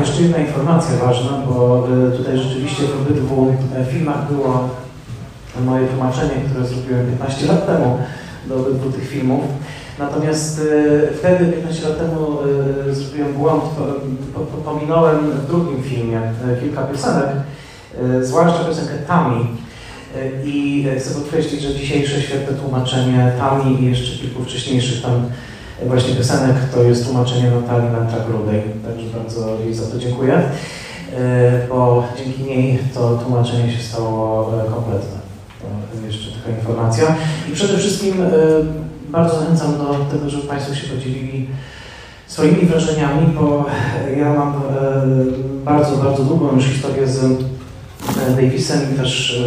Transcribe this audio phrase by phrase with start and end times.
[0.00, 4.68] Jeszcze jedna informacja ważna, bo y, tutaj rzeczywiście w obydwu e, filmach było
[5.64, 7.98] moje tłumaczenie, które zrobiłem 15 lat temu
[8.46, 9.44] do obydwu tych filmów.
[9.98, 12.38] Natomiast y, wtedy, 15 lat temu,
[12.90, 13.62] zrobiłem błąd,
[14.34, 16.20] po, po, pominąłem w drugim filmie
[16.60, 17.28] kilka piosenek,
[18.20, 19.46] zwłaszcza piosenkę Tami.
[20.44, 25.22] I chcę podkreślić, że dzisiejsze świetne tłumaczenie Tami i jeszcze kilku wcześniejszych tam
[25.86, 28.60] właśnie piosenek to jest tłumaczenie Natalii Nanczak-Rudej.
[28.84, 30.42] Także bardzo jej za to dziękuję,
[31.68, 35.20] bo dzięki niej to tłumaczenie się stało kompletne.
[35.60, 37.16] To jeszcze taka informacja.
[37.48, 38.14] I przede wszystkim
[39.08, 41.48] bardzo zachęcam do tego, żeby Państwo się podzielili
[42.26, 43.66] swoimi wrażeniami, bo
[44.16, 44.62] ja mam
[45.64, 47.20] bardzo, bardzo długą już historię z
[48.36, 49.42] Davisem i też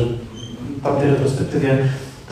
[0.83, 1.77] w tej retrospektywie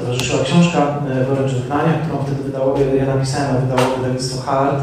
[0.01, 0.99] towarzyszyła książka
[1.29, 4.81] Worek Żegnania, którą wtedy wydało, ja napisałem, a wydało wydawnictwo Hard.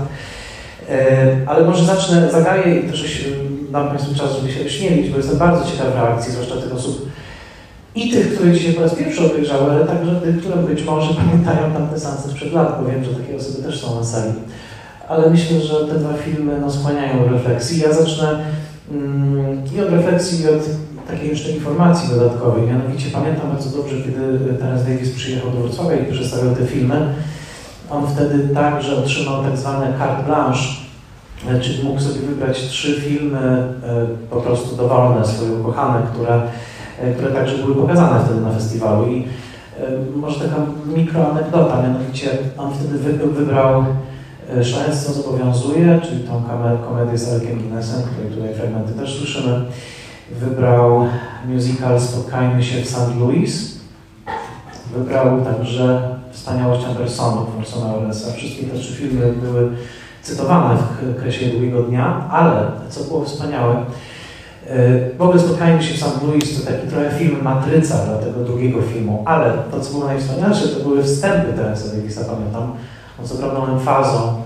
[1.47, 3.25] Ale może zacznę, zagaję i też
[3.71, 7.09] dam Państwu czas, żeby się śmielić, bo jestem bardzo ciekaw reakcji, zwłaszcza tych osób,
[7.95, 11.73] i tych, które dzisiaj po raz pierwszy obejrzały, ale także tych, które być może pamiętają
[11.73, 14.33] tamte seanse sprzed lat, bo wiem, że takie osoby też są na sali.
[15.09, 17.81] Ale myślę, że te dwa filmy no, skłaniają refleksji.
[17.81, 18.39] Ja zacznę
[18.91, 20.63] mm, i od refleksji, i od
[21.09, 22.63] takiej jeszcze informacji dodatkowej.
[22.63, 27.15] Mianowicie pamiętam bardzo dobrze, kiedy Terence Davis przyjechał do Wrocławia i przedstawiał te filmy.
[27.91, 30.69] On wtedy także otrzymał tak zwane carte blanche,
[31.63, 36.43] czyli mógł sobie wybrać trzy filmy e, po prostu dowolne, swoje ukochane, które
[37.01, 39.07] E, które także były pokazane wtedy na festiwalu.
[39.07, 39.25] I
[39.81, 40.57] e, może taka
[40.97, 43.85] mikroanegdota, mianowicie on wtedy wybrał
[44.57, 46.43] e, Szlachectwo zobowiązuje, czyli tą
[46.89, 49.61] komedię z Alkiem Guinnessem, której tutaj fragmenty też słyszymy.
[50.33, 51.09] Wybrał
[51.47, 53.17] musical Spotkajmy się w St.
[53.21, 53.79] Louis.
[54.97, 58.33] Wybrał także Wspaniałość Andersonów, Orsona Wellesa.
[58.33, 59.71] Wszystkie te trzy filmy były
[60.23, 63.85] cytowane w kresie długiego dnia, ale co było wspaniałe,
[65.19, 66.23] w ogóle spotkajmy się w St.
[66.23, 70.69] Louis, to taki trochę film matryca dla tego drugiego filmu, ale to, co było najwspanialsze,
[70.69, 72.73] to były wstępy Terensa Davisa, pamiętam.
[73.21, 74.43] On z ogromną emfazą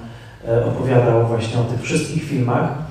[0.49, 2.82] e, opowiadał właśnie o tych wszystkich filmach, e,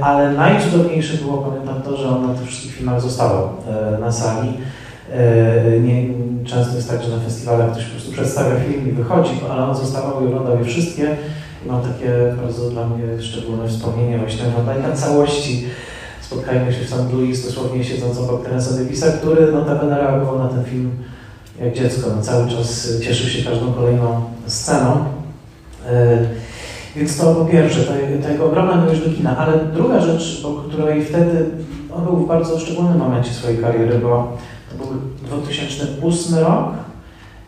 [0.00, 4.52] ale najcudowniejsze było, pamiętam to, że on na tych wszystkich filmach zostawał e, na sali.
[5.82, 6.08] Nie,
[6.44, 9.76] często jest tak, że na festiwalach ktoś po prostu przedstawia film i wychodzi, ale on
[9.76, 11.16] zostawał i oglądał je wszystkie.
[11.66, 12.10] I mam takie
[12.42, 15.66] bardzo dla mnie szczególne wspomnienie właśnie oglądania całości
[16.20, 17.12] spotkajmy się w St.
[17.12, 20.90] Louis, dosłownie siedząc obok Terensa Davisa, który notabene reagował na ten film
[21.60, 25.04] jak dziecko, no, cały czas cieszył się każdą kolejną sceną.
[26.96, 27.80] Więc to po pierwsze,
[28.22, 31.50] ta, jego ogromna miłość do kina, ale druga rzecz, o której wtedy,
[31.96, 34.36] on był w bardzo szczególnym momencie swojej kariery, bo
[34.70, 36.68] to był 2008 rok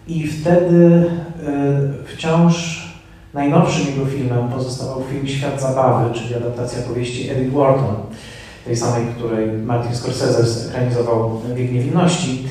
[0.09, 1.11] i wtedy
[1.47, 2.89] e, wciąż
[3.35, 7.95] najnowszym jego filmem pozostawał film Świat Zabawy, czyli adaptacja powieści Edith Wharton
[8.65, 12.45] tej samej, której Martin Scorsese ekranizował Wiek Niewinności.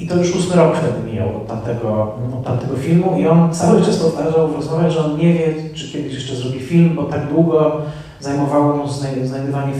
[0.00, 3.82] I to już ósmy rok wtedy mijał od tamtego, od tamtego filmu i on cały
[3.82, 7.28] czas powtarzał w rozmowach, że on nie wie, czy kiedyś jeszcze zrobi film, bo tak
[7.28, 7.82] długo
[8.20, 8.88] zajmowało mu
[9.24, 9.72] znajdywanie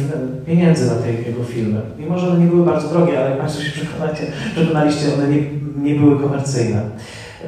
[0.47, 1.81] pieniędzy na te jego filmy.
[1.99, 5.43] Mimo, że one nie były bardzo drogie, ale jak Państwo się przekonacie, przekonaliście, one nie,
[5.77, 6.83] nie były komercyjne.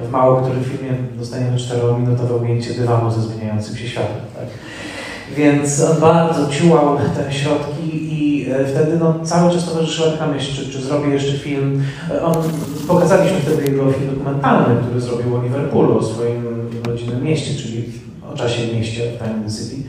[0.02, 4.16] W mało którym filmie dostaniemy 4-minutowe ujęcie dywanu ze zmieniającym się światem.
[4.34, 4.46] Tak?
[5.36, 8.31] Więc on bardzo ciułał te środki E,
[8.66, 11.82] wtedy no, cały czas towarzyszyła taka myśl, czy, czy zrobię jeszcze film.
[12.10, 12.34] E, on,
[12.88, 16.44] pokazaliśmy wtedy jego film dokumentalny, który zrobił o Liverpoolu, o swoim
[16.86, 17.84] rodzinnym mieście, czyli
[18.32, 19.88] o czasie w mieście w Diamond City.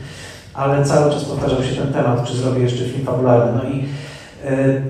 [0.53, 3.61] Ale cały czas powtarzał się ten temat, czy zrobię jeszcze film fabularny.
[3.63, 3.85] No i
[4.45, 4.81] e,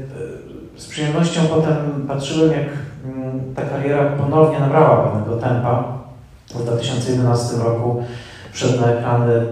[0.77, 1.75] z przyjemnością potem
[2.07, 2.69] patrzyłem, jak
[3.05, 6.03] mm, ta kariera ponownie nabrała pewnego tempa.
[6.49, 8.03] W 2011 roku
[8.51, 9.45] wszedł na ekrany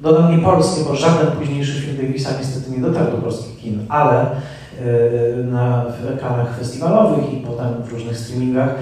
[0.00, 4.20] dodam nie polskie, bo żaden późniejszy film Davisa niestety nie dotarł do polskich kin, ale
[4.20, 4.26] e,
[5.44, 8.74] na ekranach festiwalowych i potem w różnych streamingach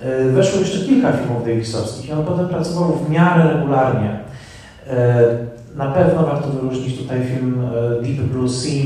[0.00, 4.20] e, weszło jeszcze kilka filmów Davisowskich i on potem pracował w miarę regularnie.
[4.90, 5.22] E,
[5.76, 7.66] na pewno warto wyróżnić tutaj film
[8.02, 8.82] Deep Blue Sea,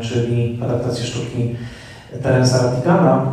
[0.00, 1.56] czyli adaptację sztuki
[2.22, 3.26] Terensa Ratigana,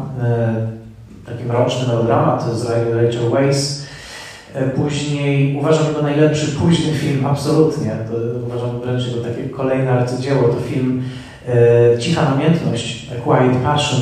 [1.25, 3.80] taki mroczny melodramat z Rachel Weisz,
[4.75, 7.91] później uważam go najlepszy późny film, absolutnie.
[7.91, 8.17] To
[8.47, 10.43] uważam wręcz jego takie kolejne arcydzieło.
[10.43, 11.03] To film
[11.47, 13.99] e, Cicha Namiętność, A Quiet Passion.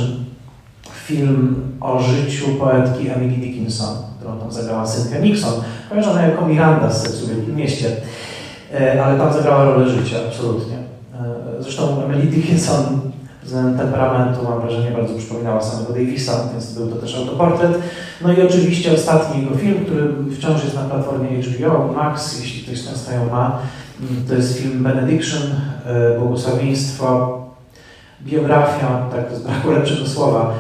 [1.06, 5.54] Film o życiu poetki Emily Dickinson, którą tam zagrała Cynthia Nixon,
[5.90, 7.88] kojarzona jako Miranda z Seksu w Mieście.
[8.74, 10.78] E, ale tam zagrała rolę życia, absolutnie.
[10.78, 13.00] E, zresztą Emily Dickinson
[13.78, 17.80] temperamentu, mam wrażenie, bardzo przypominała samego Davisa, więc był to też autoportret.
[18.22, 22.80] No i oczywiście ostatni jego film, który wciąż jest na platformie HBO Max, jeśli ktoś
[22.82, 23.60] z Państwa ma,
[24.02, 25.42] Mm, to jest film Benediction,
[25.86, 27.40] e, błogosławieństwo,
[28.22, 30.54] biografia, tak z braku lepszego słowa,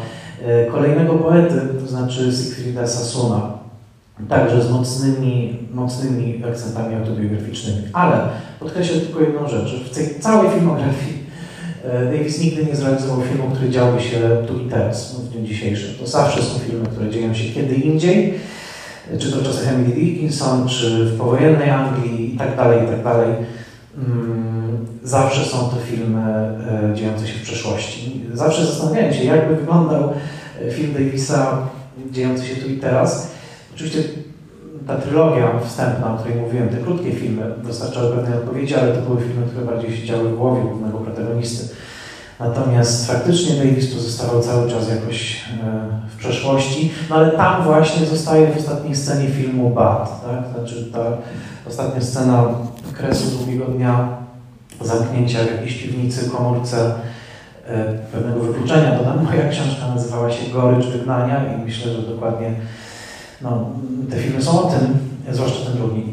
[0.46, 3.54] e, kolejnego poety, to znaczy Siegfrieda Sassuna,
[4.30, 7.81] także z mocnymi, mocnymi akcentami autobiograficznymi.
[7.94, 8.20] Ale
[8.60, 11.19] podkreślę tylko jedną rzecz, w tej całej filmografii
[11.84, 15.96] Davis nigdy nie zrealizował filmu, który działby się tu i teraz, no, w dniu dzisiejszym.
[16.00, 18.34] To zawsze są filmy, które dzieją się kiedy indziej,
[19.20, 23.04] czy to w czasach Emily Dickinson, czy w powojennej Anglii i tak dalej, i tak
[23.04, 23.30] dalej.
[23.98, 28.22] Mm, zawsze są to filmy e, dziejące się w przeszłości.
[28.34, 30.14] Zawsze zastanawiałem się, jakby wyglądał
[30.62, 31.68] e, film Davisa
[32.12, 33.31] dziejący się tu i teraz.
[33.76, 34.04] Oczywiście
[34.88, 39.22] ta trylogia wstępna, o której mówiłem, te krótkie filmy dostarczały pewnej odpowiedzi, ale to były
[39.22, 41.76] filmy, które bardziej się działy w głowie głównego protagonisty.
[42.40, 48.48] Natomiast faktycznie Davis pozostawał cały czas jakoś e, w przeszłości, no ale tam właśnie zostaje
[48.48, 50.54] w ostatniej scenie filmu Bad, tak?
[50.54, 51.00] Znaczy ta
[51.68, 52.44] ostatnia scena
[52.94, 54.18] kresu długiego dnia,
[54.81, 56.94] zamknięcia w jakiejś piwnicy, komórce,
[57.68, 58.98] e, pewnego wykluczenia.
[58.98, 62.54] Dodam, moja książka nazywała się Gorycz Wygnania i myślę, że dokładnie
[63.41, 63.69] no,
[64.09, 64.97] te filmy są o tym,
[65.31, 66.03] zwłaszcza ten drugi.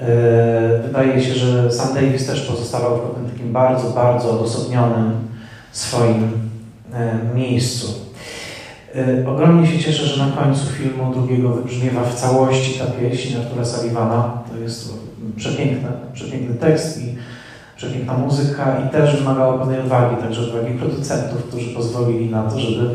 [0.00, 5.12] E, wydaje się, że sam Davis też pozostawał w pewnym takim bardzo, bardzo odosobnionym
[5.72, 6.32] swoim
[6.92, 7.86] e, miejscu.
[8.94, 13.64] E, ogromnie się cieszę, że na końcu filmu drugiego wybrzmiewa w całości ta pieśń Artura
[13.64, 14.38] Sullivana.
[14.50, 14.94] To jest
[15.36, 17.14] przepiękny, przepiękny tekst i
[17.76, 22.90] przepiękna muzyka i też wymagało pewnej odwagi, także odwagi producentów, którzy pozwolili na to, żeby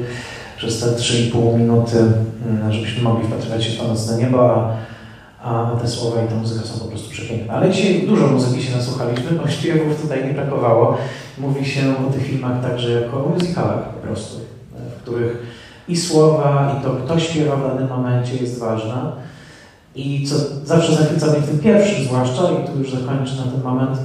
[0.64, 4.70] przez te 3,5 minuty, mm, żebyśmy mogli wpatrywać się w to nocne niebo,
[5.44, 7.54] a, te słowa i ta muzyka są po prostu przepiękne.
[7.54, 10.98] Ale dzisiaj dużo muzyki się nasłuchaliśmy, bo śpiewów tutaj nie brakowało.
[11.38, 14.40] Mówi się o tych filmach także jako o musicalach po prostu,
[14.98, 15.38] w których
[15.88, 19.12] i słowa, i to, kto śpiewa w danym momencie jest ważne.
[19.96, 20.36] I co
[20.66, 23.98] zawsze zachwyca mnie w tym pierwszym zwłaszcza, i tu już zakończę na ten moment,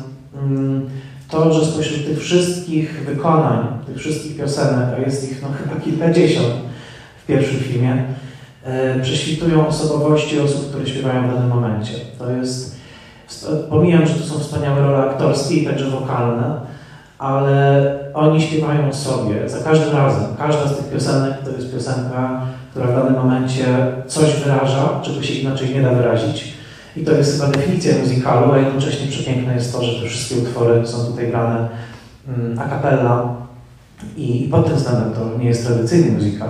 [0.42, 0.90] mm,
[1.30, 6.54] to, że spośród tych wszystkich wykonań, tych wszystkich piosenek, a jest ich no, chyba kilkadziesiąt
[7.22, 8.04] w pierwszym filmie,
[8.64, 11.94] e, prześwitują osobowości osób, które śpiewają w danym momencie.
[12.18, 12.76] To jest,
[13.70, 16.60] pomijam, że to są wspaniałe role aktorskie i także wokalne,
[17.18, 20.36] ale oni śpiewają sobie za każdym razem.
[20.38, 23.64] Każda z tych piosenek to jest piosenka, która w danym momencie
[24.06, 26.57] coś wyraża, czego się inaczej nie da wyrazić.
[27.00, 30.86] I to jest chyba definicja muzykalu, a jednocześnie przepiękne jest to, że te wszystkie utwory
[30.86, 31.68] są tutaj grane
[32.28, 33.34] mm, a cappella
[34.16, 36.48] i, i pod tym względem to nie jest tradycyjny muzykal.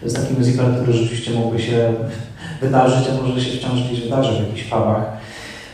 [0.00, 1.94] To jest taki muzykal, który rzeczywiście mógłby się
[2.62, 5.04] wydarzyć, a może się wciąż gdzieś wydarzy w jakichś pubach.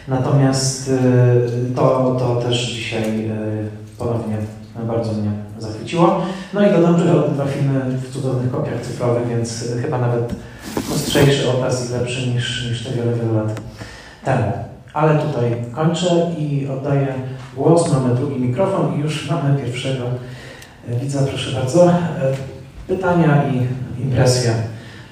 [0.08, 3.68] Natomiast y, to, to też dzisiaj y,
[3.98, 4.36] ponownie
[4.86, 6.22] bardzo mnie zachwyciło.
[6.54, 10.34] No i dodam, że dwa filmy w cudownych kopiach cyfrowych, więc chyba nawet
[10.94, 13.60] ostrzejszy obraz i lepszy niż, niż te wiele, wiele lat
[14.26, 14.52] temu.
[14.92, 17.14] Ale tutaj kończę i oddaję
[17.56, 17.92] głos.
[17.92, 20.04] Mamy drugi mikrofon i już mamy pierwszego
[20.88, 21.22] widza.
[21.22, 21.90] Proszę bardzo.
[22.86, 23.66] Pytania i
[24.02, 24.54] impresje.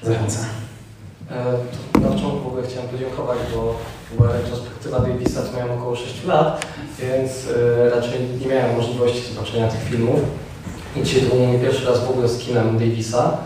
[0.03, 0.45] Zachęcam.
[1.31, 3.75] E, na początku w ogóle chciałem podziękować, bo
[4.17, 6.65] była retrospektywa Davisa, to miałem około 6 lat,
[6.99, 7.31] więc
[7.85, 10.19] e, raczej nie miałem możliwości zobaczenia tych filmów.
[10.95, 13.37] I dzisiaj to był mój pierwszy raz w ogóle z kinem Davisa.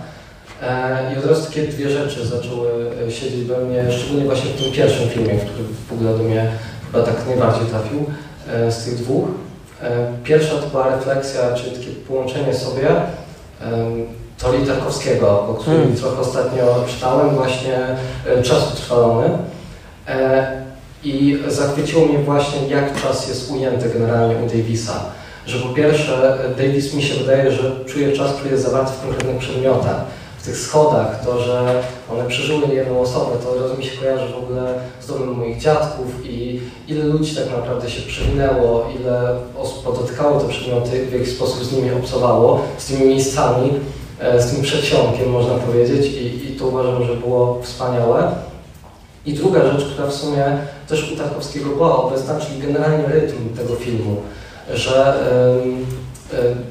[0.61, 2.69] E, I od razu takie dwie rzeczy zaczęły
[3.09, 6.51] siedzieć we mnie, szczególnie właśnie w tym pierwszym filmie, który w ogóle do mnie
[6.91, 8.05] chyba tak najbardziej trafił
[8.69, 9.27] z tych dwóch.
[10.23, 12.87] Pierwsza to była refleksja, czyli takie połączenie sobie
[14.39, 15.97] Tori Tarkowskiego, o którym hmm.
[15.97, 17.77] trochę ostatnio czytałem, właśnie
[18.27, 19.29] e, Czas utrwalony.
[20.07, 20.61] E,
[21.03, 25.05] I zachwyciło mnie właśnie, jak czas jest ujęty generalnie u Davisa.
[25.45, 29.37] Że po pierwsze, Davis mi się wydaje, że czuje czas, który jest zawarty w konkretnych
[29.37, 30.01] przedmiotach.
[30.39, 34.33] W tych schodach, to, że one przeżyły jedną osobę, to od razu mi się kojarzy
[34.33, 39.83] w ogóle z domem moich dziadków i ile ludzi tak naprawdę się przewinęło, ile osób
[39.83, 43.71] podotykało te przedmioty, w jaki sposób z nimi obcowało, z tymi miejscami.
[44.19, 48.31] E, z tym przedsionkiem, można powiedzieć, i, i to uważam, że było wspaniałe.
[49.25, 53.75] I druga rzecz, która w sumie też u Tarkowskiego była obecna, czyli generalnie rytm tego
[53.75, 54.15] filmu,
[54.73, 55.13] że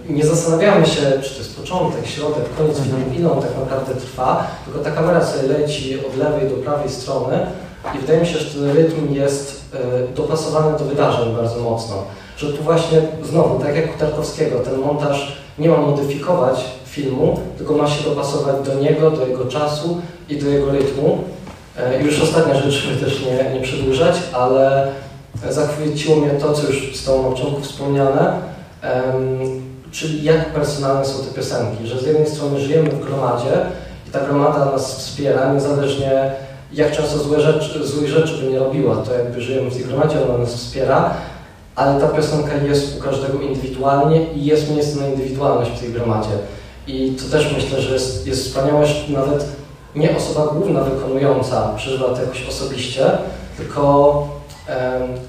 [0.09, 4.47] nie zastanawiamy się, czy to jest początek, środek, koniec filmu, ile on tak naprawdę trwa,
[4.65, 7.39] tylko ta kamera sobie leci od lewej do prawej strony
[7.95, 11.97] i wydaje mi się, że ten rytm jest y, dopasowany do wydarzeń bardzo mocno.
[12.37, 17.75] Że tu właśnie znowu, tak jak u Tarkowskiego, ten montaż nie ma modyfikować filmu, tylko
[17.75, 21.19] ma się dopasować do niego, do jego czasu i do jego rytmu.
[21.79, 24.93] E, I już ostatnia rzecz, żeby też nie, nie przedłużać, ale
[25.51, 28.41] zachwyciło mnie to, co już zostało na początku wspomniane,
[29.91, 33.53] czyli jak personalne są te piosenki, że z jednej strony żyjemy w gromadzie
[34.09, 36.33] i ta gromada nas wspiera, niezależnie
[36.73, 40.17] jak często złe rzeczy, złych rzeczy by nie robiła, to jakby żyjemy w tej gromadzie,
[40.29, 41.15] ona nas wspiera,
[41.77, 46.31] ale ta piosenka jest u każdego indywidualnie i jest miejsce na indywidualność w tej gromadzie.
[46.87, 49.47] I to też myślę, że jest, jest wspaniałe, nawet
[49.95, 53.11] nie osoba główna wykonująca przeżywa to jakoś osobiście,
[53.57, 54.38] tylko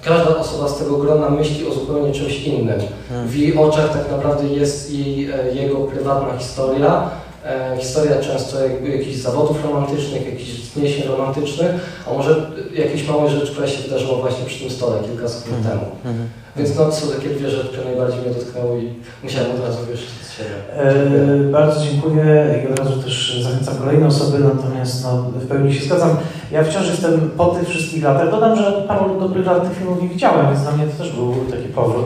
[0.03, 2.79] każda osoba z tego grona myśli o zupełnie czymś innym.
[3.10, 3.27] Hmm.
[3.27, 7.10] W jej oczach tak naprawdę jest jej, jego prywatna historia,
[7.46, 11.72] e, historia często jakby jakichś zawodów romantycznych, jakichś wzniesień romantycznych,
[12.08, 15.79] a może jakieś małe rzeczy, która się wydarzyła właśnie przy tym stole kilka sekund hmm.
[15.79, 15.91] temu.
[16.03, 16.29] Hmm.
[16.58, 18.93] Więc no, są takie dwie rzeczy, które najbardziej mnie dotknęły i
[19.24, 20.50] musiałem od razu wiesz z siebie.
[20.74, 25.86] E, bardzo dziękuję i od razu też zachęcam kolejne osoby, natomiast no, w pełni się
[25.86, 26.17] zgadzam.
[26.51, 28.31] Ja wciąż jestem po tych wszystkich latach.
[28.31, 31.36] Dodam, że paru dobrych lat tych filmów nie widziałem, więc dla mnie to też był
[31.51, 32.05] taki powrót.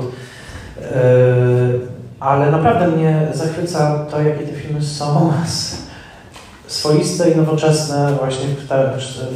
[0.81, 1.92] E,
[2.23, 5.33] ale naprawdę mnie zachwyca to, jakie te filmy są
[6.67, 8.67] swoiste i nowoczesne właśnie w,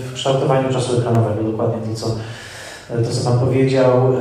[0.09, 1.51] w kształtowaniu czasu ekranowego.
[1.51, 2.15] Dokładnie to, co,
[3.03, 4.13] to, co Pan powiedział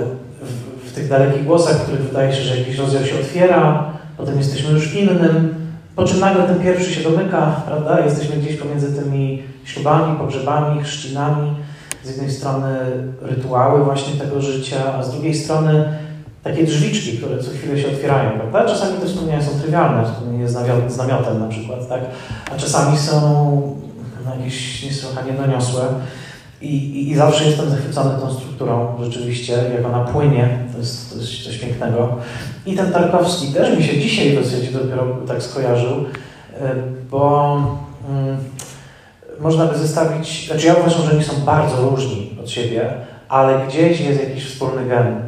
[0.42, 3.84] w, w tych dalekich głosach, w których wydaje się, że jakiś rozdział się otwiera,
[4.16, 5.54] potem jesteśmy już innym,
[5.96, 8.00] po czym nagle ten pierwszy się domyka, prawda?
[8.00, 11.56] Jesteśmy gdzieś pomiędzy tymi ślubami, pogrzebami, chrzcinami.
[12.04, 12.76] Z jednej strony
[13.22, 15.88] rytuały właśnie tego życia, a z drugiej strony
[16.46, 18.64] takie drzwiczki, które co chwilę się otwierają, prawda?
[18.64, 20.48] Czasami te wspomnienia są trywialne, wspomnienie
[20.88, 22.00] z namiotem na przykład, tak?
[22.54, 23.20] A czasami są
[24.24, 25.82] no, jakieś niesłychanie doniosłe.
[26.62, 31.18] I, i, I, zawsze jestem zachwycony tą strukturą rzeczywiście, jak ona płynie, to jest, to
[31.18, 32.16] jest coś pięknego.
[32.66, 36.04] I ten Tarkowski też mi się dzisiaj dosyć dopiero tak skojarzył,
[36.60, 36.74] e,
[37.10, 37.56] bo
[38.08, 38.36] mm,
[39.40, 42.90] można by zestawić, znaczy ja uważam, że oni są bardzo różni od siebie,
[43.28, 45.25] ale gdzieś jest jakiś wspólny gen.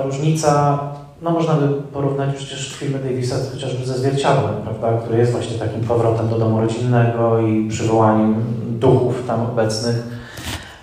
[0.00, 0.78] Ta różnica,
[1.22, 5.80] no można by porównać przecież filmy Davisa chociażby ze Zwierciadłem, prawda, który jest właśnie takim
[5.80, 8.34] powrotem do domu rodzinnego i przywołaniem
[8.78, 10.20] duchów tam obecnych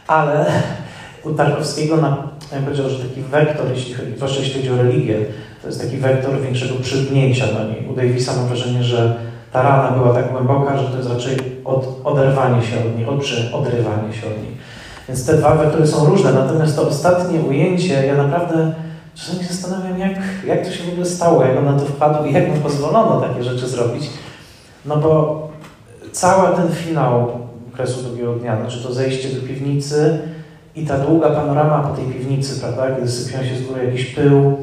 [0.07, 0.45] ale
[1.23, 2.17] u Tarkowskiego, na,
[2.51, 5.17] ja powiedział, że taki wektor, jeśli zwłaszcza jeśli chodzi o religię,
[5.61, 7.87] to jest taki wektor większego przygnięcia do niej.
[7.91, 9.15] U Davisa mam wrażenie, że
[9.51, 13.23] ta rana była tak głęboka, że to jest raczej od, oderwanie się od niej, od,
[13.53, 14.57] odrywanie się od niej.
[15.07, 18.73] Więc te dwa wektory są różne, natomiast to ostatnie ujęcie, ja naprawdę
[19.19, 22.33] czasami zastanawiam, jak, jak to się w ogóle stało, jak on na to wpadł i
[22.33, 24.09] jak mu pozwolono takie rzeczy zrobić.
[24.85, 25.47] No bo
[26.11, 27.39] cały ten finał
[27.73, 30.19] okresu drugiego dnia, znaczy to zejście do piwnicy
[30.75, 34.57] i ta długa panorama po tej piwnicy, prawda, kiedy sypią się z góry jakiś pył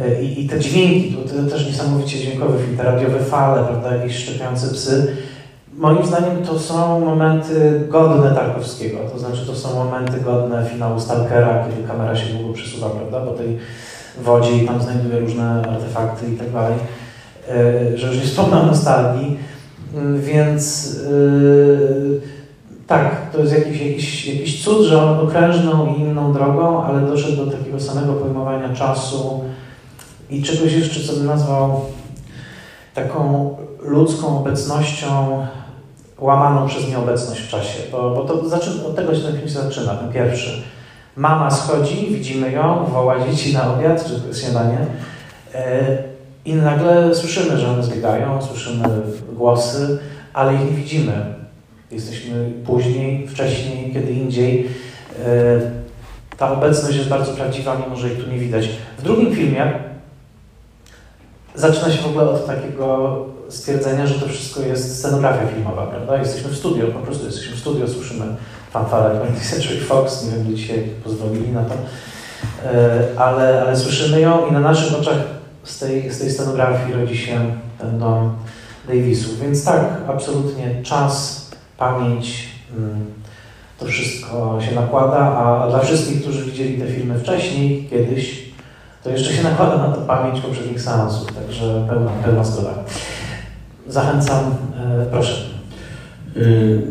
[0.00, 3.96] e, i, i te dźwięki, to, to też niesamowicie dźwiękowy film, te radiowe fale, prawda,
[3.96, 5.16] jakieś szczepiące psy.
[5.74, 11.64] Moim zdaniem to są momenty godne Tarkowskiego, to znaczy to są momenty godne finału Stalkera,
[11.68, 13.58] kiedy kamera się długo przesuwa, prawda, po tej
[14.20, 16.74] wodzie i tam znajduje różne artefakty i tak dalej,
[17.48, 19.38] e, że już nie wspomnę nostalgii,
[19.94, 22.20] mm, więc yy,
[22.86, 27.44] tak, to jest jakiś, jakiś, jakiś cud, że on okrężną i inną drogą, ale doszedł
[27.44, 29.44] do takiego samego pojmowania czasu
[30.30, 31.80] i czegoś jeszcze, co bym nazwał
[32.94, 33.50] taką
[33.82, 35.46] ludzką obecnością
[36.18, 37.82] łamaną przez nieobecność w czasie.
[37.92, 40.62] Bo, bo to zaczyna, od tego się ten film zaczyna, ten pierwszy.
[41.16, 44.78] Mama schodzi, widzimy ją, woła dzieci na obiad czy śniadanie
[45.54, 45.98] e,
[46.44, 48.84] i nagle słyszymy, że one zbiegają, słyszymy
[49.32, 49.98] głosy,
[50.32, 51.42] ale ich nie widzimy
[51.92, 54.68] jesteśmy później, wcześniej, kiedy indziej.
[55.24, 55.60] E,
[56.36, 58.68] ta obecność jest bardzo prawdziwa, mimo że jej tu nie widać.
[58.98, 59.72] W drugim filmie
[61.54, 63.16] zaczyna się w ogóle od takiego
[63.48, 66.18] stwierdzenia, że to wszystko jest scenografia filmowa, prawda?
[66.18, 68.24] Jesteśmy w studio, po prostu jesteśmy w studio, słyszymy
[68.72, 71.74] fanfarę 20th Century Fox, nie wiem, gdzie dzisiaj pozwolili na to,
[72.64, 75.18] e, ale, ale słyszymy ją i na naszych oczach
[75.64, 77.40] z tej, z tej scenografii rodzi się
[77.78, 78.36] ten dom
[78.88, 79.40] Davisów.
[79.40, 81.46] Więc tak, absolutnie czas
[81.78, 83.04] pamięć, mm,
[83.78, 88.52] to wszystko się nakłada, a dla wszystkich, którzy widzieli te filmy wcześniej, kiedyś,
[89.04, 92.74] to jeszcze się nakłada na to pamięć poprzednich seansów, także pełna, pełna zgoda.
[93.88, 94.44] Zachęcam,
[94.80, 95.44] e, proszę.
[96.36, 96.40] E,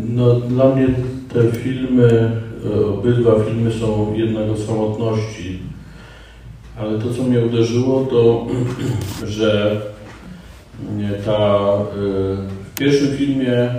[0.09, 0.87] no, dla mnie
[1.33, 2.31] te filmy,
[2.65, 5.59] e, obydwa filmy są jednego samotności,
[6.77, 8.47] ale to, co mnie uderzyło, to,
[9.35, 9.81] że
[11.25, 11.59] ta,
[12.73, 13.69] w pierwszym filmie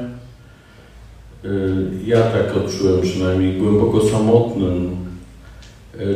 [1.45, 4.97] Y, ja tak odczułem przynajmniej, głęboko samotnym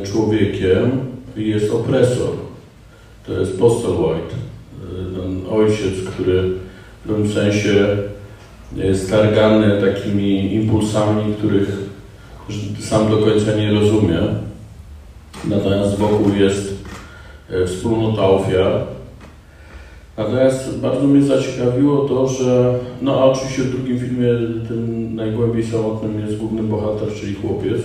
[0.05, 0.91] człowiekiem
[1.37, 2.31] jest opresor.
[3.27, 4.35] To jest Postel White,
[5.17, 6.43] ten ojciec, który
[7.05, 7.87] w pewnym sensie
[8.75, 9.15] jest
[9.81, 11.69] takimi impulsami, których
[12.81, 14.19] sam do końca nie rozumie.
[15.45, 16.75] Natomiast wokół jest
[17.67, 18.87] wspólnota ofiar,
[20.17, 24.29] Natomiast bardzo mnie zaciekawiło to, że, no a oczywiście w drugim filmie
[24.69, 27.81] tym najgłębiej samotnym jest główny bohater, czyli chłopiec.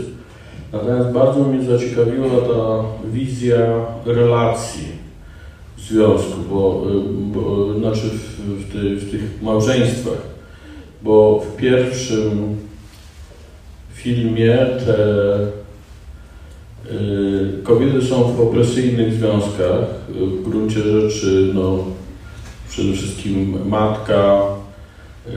[0.74, 4.88] Natomiast bardzo mnie zaciekawiła ta wizja relacji
[5.78, 6.84] w związku, bo,
[7.34, 10.31] bo znaczy w, w, ty, w tych małżeństwach,
[11.04, 12.58] bo w pierwszym
[13.94, 15.40] filmie te
[16.92, 21.78] y, kobiety są w opresyjnych związkach, w gruncie rzeczy no,
[22.70, 24.42] przede wszystkim matka,
[25.28, 25.32] y,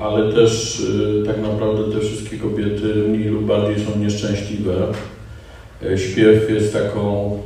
[0.00, 4.74] ale też y, tak naprawdę te wszystkie kobiety mniej lub bardziej są nieszczęśliwe.
[5.82, 7.38] Y, śpiew jest taką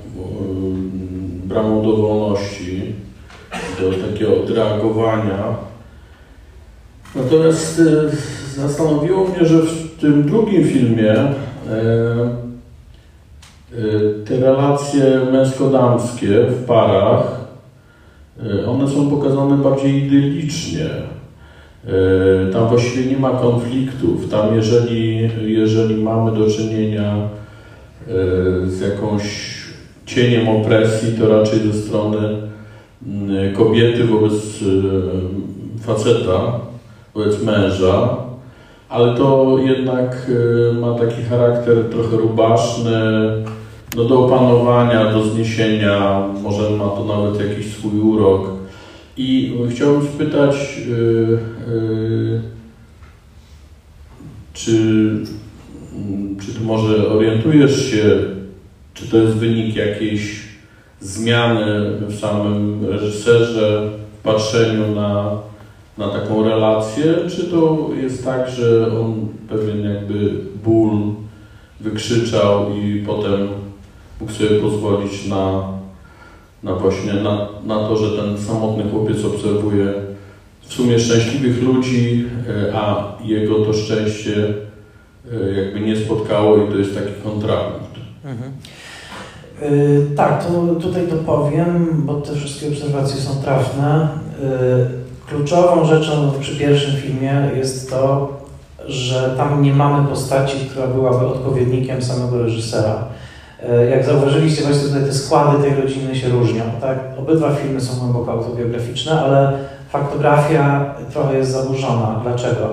[1.45, 2.83] bramą do wolności,
[3.81, 5.70] do takiego odreagowania.
[7.15, 7.83] Natomiast
[8.57, 11.15] zastanowiło mnie, że w tym drugim filmie
[14.25, 17.41] te relacje męsko-damskie w parach
[18.47, 20.87] E, one są pokazane bardziej idyllicznie.
[21.87, 24.29] E, tam właściwie nie ma konfliktów.
[24.29, 27.29] Tam, jeżeli, jeżeli mamy do czynienia e,
[28.67, 29.55] z jakąś
[30.07, 32.19] cieniem opresji, to raczej ze strony
[33.07, 34.35] mm, kobiety wobec
[35.81, 36.61] faceta,
[37.15, 38.17] wobec męża,
[38.89, 40.31] ale to jednak
[40.81, 43.01] ma taki charakter trochę rubaszny,
[43.97, 48.51] no do opanowania, do zniesienia, może ma to nawet jakiś swój urok.
[49.17, 51.39] I chciałbym spytać, yy,
[51.75, 52.41] yy,
[54.53, 54.73] czy,
[56.41, 58.19] czy ty może orientujesz się,
[58.95, 60.41] czy to jest wynik jakiejś
[61.01, 65.39] zmiany w samym reżyserze, w patrzeniu na,
[66.01, 70.31] na taką relację, czy to jest tak, że on pewien jakby
[70.65, 70.91] ból
[71.81, 73.49] wykrzyczał i potem
[74.21, 75.63] mógł sobie pozwolić na,
[76.63, 79.93] na właśnie na, na to, że ten samotny chłopiec obserwuje
[80.61, 84.55] w sumie szczęśliwych ludzi, e, a jego to szczęście
[85.33, 87.91] e, jakby nie spotkało i to jest taki kontrapunkt.
[88.25, 88.53] Mhm.
[89.63, 94.09] Yy, tak, to tutaj to powiem, bo te wszystkie obserwacje są trafne.
[94.43, 95.00] Yy,
[95.31, 98.33] kluczową rzeczą przy pierwszym filmie jest to,
[98.87, 103.05] że tam nie mamy postaci, która byłaby odpowiednikiem samego reżysera.
[103.69, 106.63] E, jak zauważyliście Państwo tutaj te składy tej rodziny się różnią.
[106.81, 106.99] Tak?
[107.19, 109.53] Obydwa filmy są głęboko autobiograficzne, ale
[109.89, 112.21] faktografia trochę jest zaburzona.
[112.23, 112.69] Dlaczego?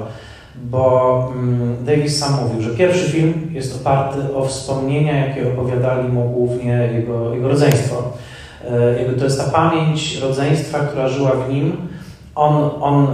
[0.55, 6.29] Bo mm, Davis sam mówił, że pierwszy film jest oparty o wspomnienia, jakie opowiadali mu
[6.29, 8.03] głównie jego, jego rodzeństwo.
[8.65, 11.86] E, to jest ta pamięć rodzeństwa, która żyła w nim.
[12.37, 13.07] On, on,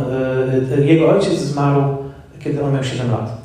[0.79, 1.83] e, jego ojciec zmarł,
[2.39, 3.43] kiedy on miał 7 lat.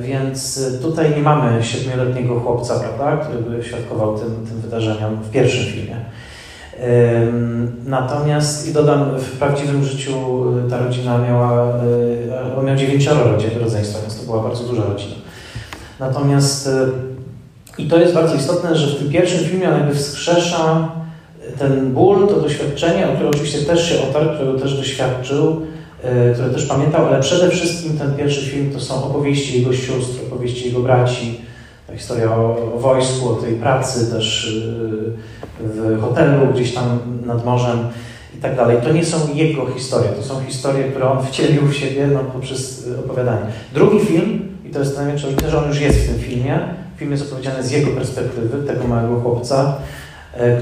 [0.00, 5.64] Więc tutaj nie mamy siedmioletniego chłopca, prawda, który by świadkował tym, tym wydarzeniom w pierwszym
[5.64, 5.96] filmie.
[7.86, 10.12] Natomiast i dodam, w prawdziwym życiu
[10.70, 11.74] ta rodzina miała,
[12.58, 13.20] on miał dziewięcioro
[13.60, 15.14] rodzeństwa, więc to była bardzo duża rodzina.
[16.00, 16.68] Natomiast
[17.78, 20.88] i to jest bardzo istotne, że w tym pierwszym filmie on jakby wskrzesza
[21.62, 25.62] ten ból, to doświadczenie, o które oczywiście też się otarł, którego też doświadczył,
[26.02, 30.26] E, które też pamiętał, ale przede wszystkim ten pierwszy film to są opowieści jego sióstr,
[30.26, 31.40] opowieści jego braci,
[31.86, 34.56] ta historia o, wojsku, o tej pracy też
[35.60, 37.78] e, w hotelu gdzieś tam nad morzem
[38.38, 38.76] i tak dalej.
[38.82, 42.88] To nie są jego historie, to są historie, które on wcielił w siebie no, poprzez
[43.04, 43.46] opowiadanie.
[43.74, 46.58] Drugi film, i to jest największe różnica, że on już jest w tym filmie,
[46.96, 50.01] film jest opowiedziany z jego perspektywy, tego małego chłopca, e,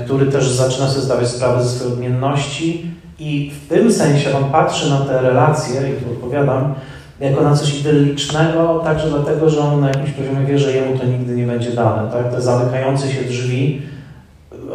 [0.04, 4.90] który też zaczyna sobie zdawać sprawę ze swojej odmienności, i w tym sensie on patrzy
[4.90, 6.74] na te relacje, i tu odpowiadam,
[7.20, 11.04] jako na coś idyllicznego, także dlatego, że on na jakimś poziomie wie, że jemu to
[11.04, 12.10] nigdy nie będzie dane.
[12.10, 12.34] Tak?
[12.34, 13.82] Te zamykające się drzwi.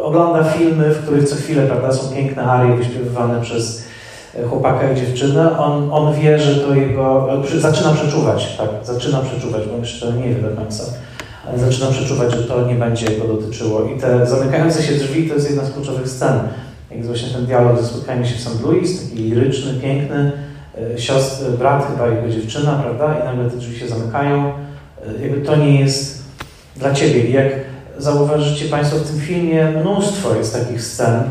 [0.02, 3.84] Ogląda filmy, w których co chwilę prawda, są piękne arie wyśpiewywane przez
[4.50, 5.58] chłopaka i dziewczynę.
[5.58, 7.28] On, on wie, że to jego...
[7.58, 8.68] Zaczyna przeczuwać, tak?
[8.82, 10.84] Zaczyna przeczuwać, bo jeszcze nie wie do końca.
[11.48, 13.84] Ale zaczyna przeczuwać, że to nie będzie go dotyczyło.
[13.84, 16.38] I te zamykające się drzwi to jest jedna z kluczowych scen
[16.90, 18.62] jak jest właśnie ten dialog ze spotkaniem się w St.
[18.62, 20.32] Louis, taki liryczny, piękny,
[20.94, 24.52] e, siostr, brat chyba jego dziewczyna, prawda, i nagle te drzwi się zamykają.
[25.18, 26.24] E, jakby to nie jest
[26.76, 27.20] dla Ciebie.
[27.20, 27.46] I jak
[27.98, 31.22] zauważycie Państwo w tym filmie, mnóstwo jest takich scen.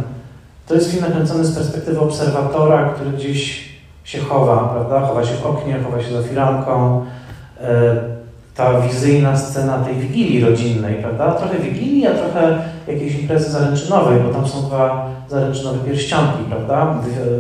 [0.67, 3.69] To jest film nakręcony z perspektywy obserwatora, który gdzieś
[4.03, 7.05] się chowa, prawda, chowa się w oknie, chowa się za firanką.
[8.55, 11.31] Ta wizyjna scena tej wigilii rodzinnej, prawda?
[11.31, 16.95] Trochę wigilii, a trochę jakiejś imprezy zaręczynowej, bo tam są dwa zaręczynowe pierścionki, prawda?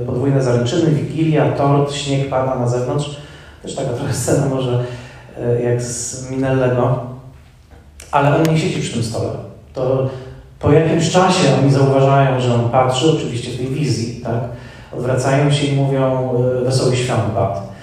[0.05, 3.17] Podwójne zaręczyny, wigilia, tort, śnieg pada na zewnątrz.
[3.61, 4.83] Też taka trochę scena może
[5.41, 6.99] e, jak z Minellego.
[8.11, 9.29] Ale on nie siedzi przy tym stole.
[9.73, 10.09] To
[10.59, 14.39] po jakimś czasie oni zauważają, że on patrzy, oczywiście w tej wizji, tak?
[14.97, 17.74] Odwracają się i mówią e, wesoły świąt, Bat.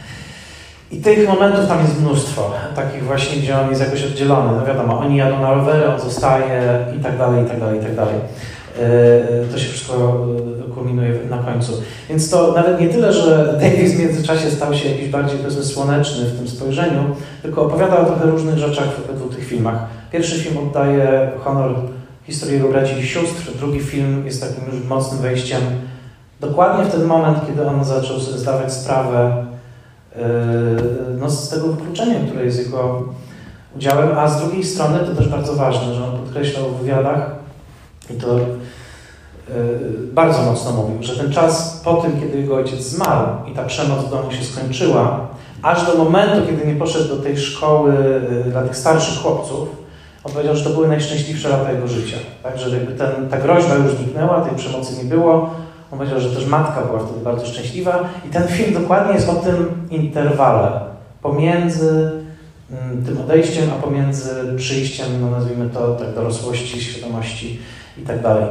[0.93, 4.57] I tych momentów tam jest mnóstwo, takich właśnie, gdzie on jest jakoś oddzielony.
[4.61, 7.83] No wiadomo, oni jadą na rowery, on zostaje i tak dalej, i tak dalej, i
[7.83, 8.15] tak dalej.
[9.53, 10.27] To się wszystko
[10.75, 11.73] kulminuje na końcu.
[12.09, 16.25] Więc to nawet nie tyle, że Davis w międzyczasie stał się jakiś bardziej powiedzmy słoneczny
[16.25, 17.03] w tym spojrzeniu,
[17.43, 19.87] tylko opowiada o trochę różnych rzeczach w obydwu tych filmach.
[20.13, 21.75] Pierwszy film oddaje honor
[22.27, 25.61] historii jego braci i sióstr, drugi film jest takim już mocnym wejściem
[26.41, 29.47] dokładnie w ten moment, kiedy on zaczął sobie zdawać sprawę
[31.21, 33.03] no, z tego wykluczenia, które jest jego
[33.77, 37.31] udziałem, a z drugiej strony to też bardzo ważne, że on podkreślał w wywiadach
[38.11, 38.45] i to yy,
[40.13, 44.05] bardzo mocno mówił, że ten czas po tym, kiedy jego ojciec zmarł i ta przemoc
[44.05, 45.29] w domu się skończyła,
[45.63, 47.95] aż do momentu, kiedy nie poszedł do tej szkoły
[48.45, 49.69] yy, dla tych starszych chłopców,
[50.25, 52.17] on powiedział, że to były najszczęśliwsze lata jego życia.
[52.43, 55.51] Tak, że jakby ten, ta groźba już zniknęła, tej przemocy nie było.
[55.93, 58.09] On powiedział, że też matka była wtedy bardzo szczęśliwa.
[58.27, 60.81] I ten film dokładnie jest o tym interwale
[61.23, 62.11] pomiędzy
[62.71, 67.61] mm, tym odejściem, a pomiędzy przyjściem, no nazwijmy to, tak, dorosłości, świadomości
[67.99, 68.45] i tak dalej.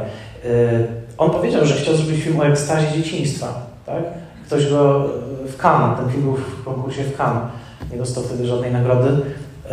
[0.44, 0.86] Y,
[1.18, 3.66] on powiedział, że chciał zrobić film o ekstazie dzieciństwa.
[3.86, 4.02] Tak?
[4.46, 5.08] Ktoś go
[5.46, 7.42] w Cannes, ten film był w konkursie w Cannes,
[7.92, 9.72] nie dostał wtedy żadnej nagrody y,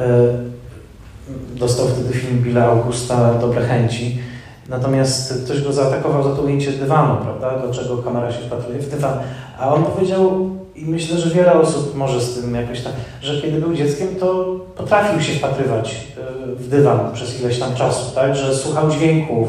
[1.55, 4.28] dostał wtedy film Billa Augusta Dobre Chęci.
[4.69, 7.59] Natomiast ktoś go zaatakował za to ujęcie dywanu, prawda?
[7.59, 9.13] Dlaczego kamera się wpatruje w dywan?
[9.59, 13.59] A on powiedział, i myślę, że wiele osób może z tym jakoś tak, że kiedy
[13.59, 18.35] był dzieckiem, to potrafił się wpatrywać e, w dywan przez ileś tam czasu, tak?
[18.35, 19.47] Że słuchał dźwięków,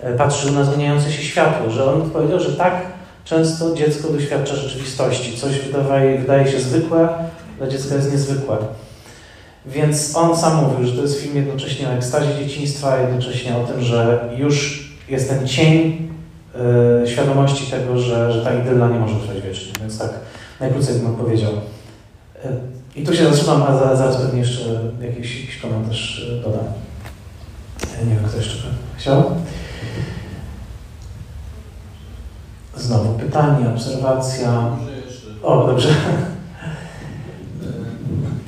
[0.00, 2.82] e, patrzył na zmieniające się światło, że on powiedział, że tak
[3.24, 5.36] często dziecko doświadcza rzeczywistości.
[5.36, 7.08] Coś wydaje, wydaje się zwykłe,
[7.58, 8.56] dla dziecka jest niezwykłe.
[9.66, 13.64] Więc on sam mówił, że to jest film jednocześnie o ekstazie dzieciństwa, a jednocześnie o
[13.64, 16.08] tym, że już jest ten cień
[17.02, 19.72] yy, świadomości tego, że, że ta idylla nie może trwać wiecznie.
[19.80, 20.10] Więc tak
[20.60, 21.52] najkrócej bym odpowiedział.
[22.44, 22.50] Yy,
[22.96, 26.64] I tu się zatrzymam, a za, zaraz pewnie jeszcze jakiś, jakiś komentarz e, dodam.
[28.06, 29.24] Nie wiem, kto jeszcze chciał?
[32.76, 34.76] Znowu pytanie, obserwacja.
[35.42, 35.88] O, dobrze.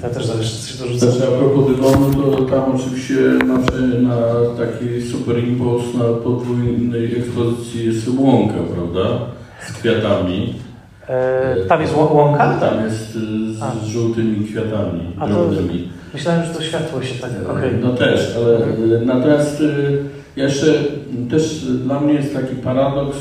[0.02, 1.12] Ja też zależy, coś dorzucę.
[1.12, 3.14] Znaczy, a propos dywanu, to tam oczywiście
[3.46, 3.54] na,
[4.08, 4.16] na
[4.58, 9.18] taki super impuls na podwójnej ekspozycji jest łąka, prawda?
[9.68, 10.54] Z kwiatami.
[11.08, 12.54] E, tam jest łąka?
[12.61, 15.82] Tam jest z, żółtymi kwiatami a drobnymi.
[15.82, 17.30] To, myślałem, że to światło się tak...
[17.50, 17.78] Okay.
[17.82, 19.06] No też, ale mhm.
[19.06, 19.62] natomiast
[20.37, 20.74] jeszcze
[21.30, 23.18] też dla mnie jest taki paradoks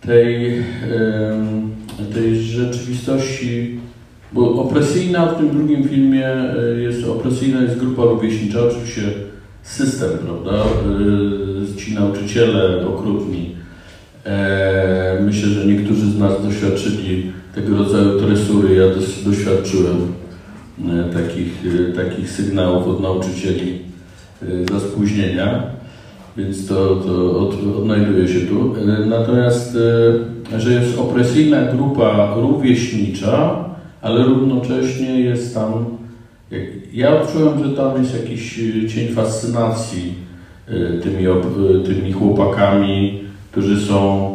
[0.00, 0.64] tej,
[2.14, 3.80] tej rzeczywistości
[4.32, 9.02] bo opresyjna w tym drugim filmie e, jest opresyjna jest grupa rówieśnicza, oczywiście
[9.62, 10.64] system, prawda?
[11.72, 13.56] E, ci nauczyciele okrutni.
[14.24, 18.74] E, myślę, że niektórzy z nas doświadczyli tego rodzaju tresury.
[18.74, 18.84] Ja
[19.24, 19.96] doświadczyłem
[21.12, 21.62] takich,
[21.96, 23.78] takich sygnałów od nauczycieli
[24.72, 25.62] za spóźnienia,
[26.36, 28.74] więc to, to od, odnajduje się tu.
[29.06, 29.78] Natomiast,
[30.58, 33.67] że jest opresyjna grupa rówieśnicza,
[34.08, 35.84] ale równocześnie jest tam,
[36.92, 40.14] ja odczułem, że tam jest jakiś e, cień fascynacji
[40.68, 41.40] e, tymi, e,
[41.86, 43.20] tymi chłopakami,
[43.52, 44.30] którzy są,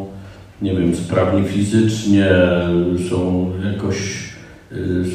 [0.62, 2.32] nie wiem, sprawni fizycznie,
[3.10, 4.24] są jakoś,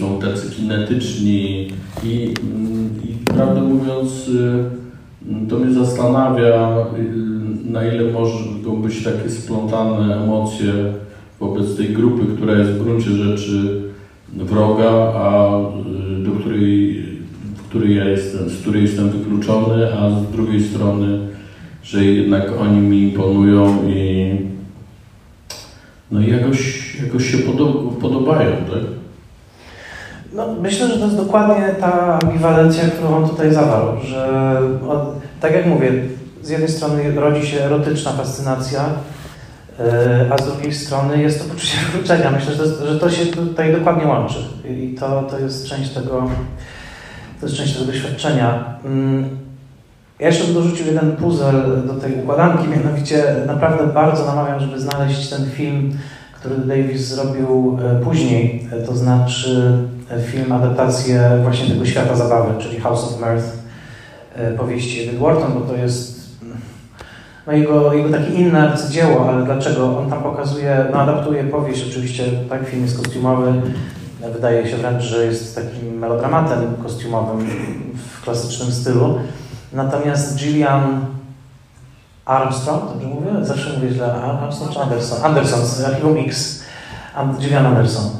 [0.00, 1.68] są tacy kinetyczni
[2.04, 4.30] i, mm, i prawdę mówiąc,
[5.48, 6.86] to mnie zastanawia,
[7.64, 10.72] na ile mogą być takie splątane emocje
[11.40, 13.87] wobec tej grupy, która jest w gruncie rzeczy
[14.32, 15.58] wroga, a
[16.18, 17.02] y, do której,
[17.68, 21.18] której ja jestem, z której jestem wykluczony, a z drugiej strony,
[21.82, 24.36] że jednak oni mi imponują i
[26.10, 27.38] no jakoś, jakoś się
[28.00, 28.82] podobają, tak?
[30.32, 34.98] No, myślę, że to jest dokładnie ta ambiwalencja, którą on tutaj zawarł, że on,
[35.40, 35.92] tak jak mówię,
[36.42, 38.84] z jednej strony rodzi się erotyczna fascynacja,
[40.30, 42.30] a z drugiej strony jest to poczucie wykluczenia.
[42.30, 44.38] Myślę, że to, że to się tutaj dokładnie łączy
[44.68, 46.28] i to, to jest część tego,
[47.40, 48.78] to jest część tego doświadczenia.
[48.84, 49.28] Mm,
[50.18, 51.52] ja jeszcze bym dorzucił jeden puzzle
[51.86, 55.98] do tej układanki, mianowicie naprawdę bardzo namawiam, żeby znaleźć ten film,
[56.32, 59.72] który Davis zrobił e, później, e, to znaczy
[60.26, 63.58] film, adaptację właśnie tego świata zabawy, czyli House of Mirth,
[64.58, 66.17] powieści Edith Wharton, bo to jest
[67.48, 69.98] no jego, jego takie inne dzieło, ale dlaczego?
[69.98, 73.52] On tam pokazuje, no adaptuje powieść, oczywiście tak, film jest kostiumowy,
[74.34, 77.46] wydaje się wręcz, że jest takim melodramatem kostiumowym
[77.94, 79.18] w klasycznym stylu.
[79.72, 81.06] Natomiast Gillian
[82.24, 83.44] Armstrong, dobrze mówię?
[83.44, 85.24] Zawsze mówię źle, Armstrong czy Anderson?
[85.24, 86.62] Anderson z Archiwum X.
[87.38, 88.10] Gillian Anderson.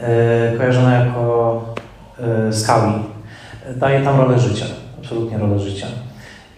[0.00, 1.64] e, kojarzona jako
[2.20, 2.92] e, Scully,
[3.76, 4.66] daje tam rolę życia,
[4.98, 5.86] absolutnie rolę życia.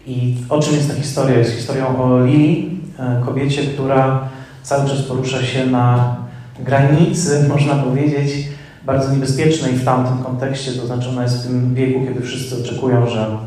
[0.06, 1.38] I o czym jest ta historia?
[1.38, 4.28] Jest historią o Lili, e, kobiecie, która
[4.62, 6.16] cały czas porusza się na
[6.60, 8.48] granicy, można powiedzieć,
[8.86, 13.08] bardzo niebezpiecznej w tamtym kontekście, to znaczy ona jest w tym wieku, kiedy wszyscy oczekują,
[13.08, 13.38] że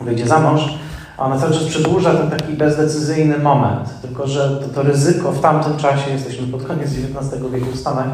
[0.00, 0.78] wyjdzie za mąż,
[1.18, 5.40] a ona cały czas przedłuża ten taki bezdecyzyjny moment, tylko że to, to ryzyko w
[5.40, 8.08] tamtym czasie, jesteśmy pod koniec XIX wieku w Stanach,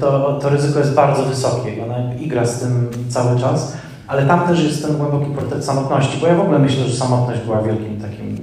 [0.00, 1.74] to, to ryzyko jest bardzo wysokie.
[1.74, 3.72] I ona igra z tym cały czas,
[4.08, 7.40] ale tam też jest ten głęboki portret samotności, bo ja w ogóle myślę, że samotność
[7.40, 8.38] była wielkim takim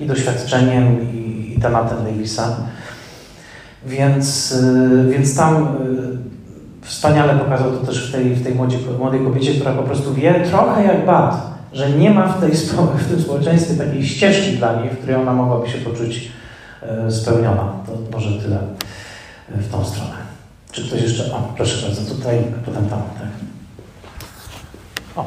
[0.00, 2.56] i doświadczeniem, i, i tematem Davisa.
[3.86, 5.66] Więc, y, więc tam
[6.82, 10.14] y, wspaniale pokazał to też w tej, w tej młodej, młodej kobiecie, która po prostu
[10.14, 12.50] wie trochę jak Bat, że nie ma w, tej,
[12.98, 16.30] w tym społeczeństwie takiej ścieżki dla niej, w której ona mogłaby się poczuć
[17.08, 17.72] y, spełniona.
[17.86, 18.58] To może tyle
[19.48, 20.14] w tą stronę.
[20.72, 21.32] Czy ktoś jeszcze?
[21.32, 23.53] O, proszę bardzo, tutaj, potem tam, tak.
[25.16, 25.24] O.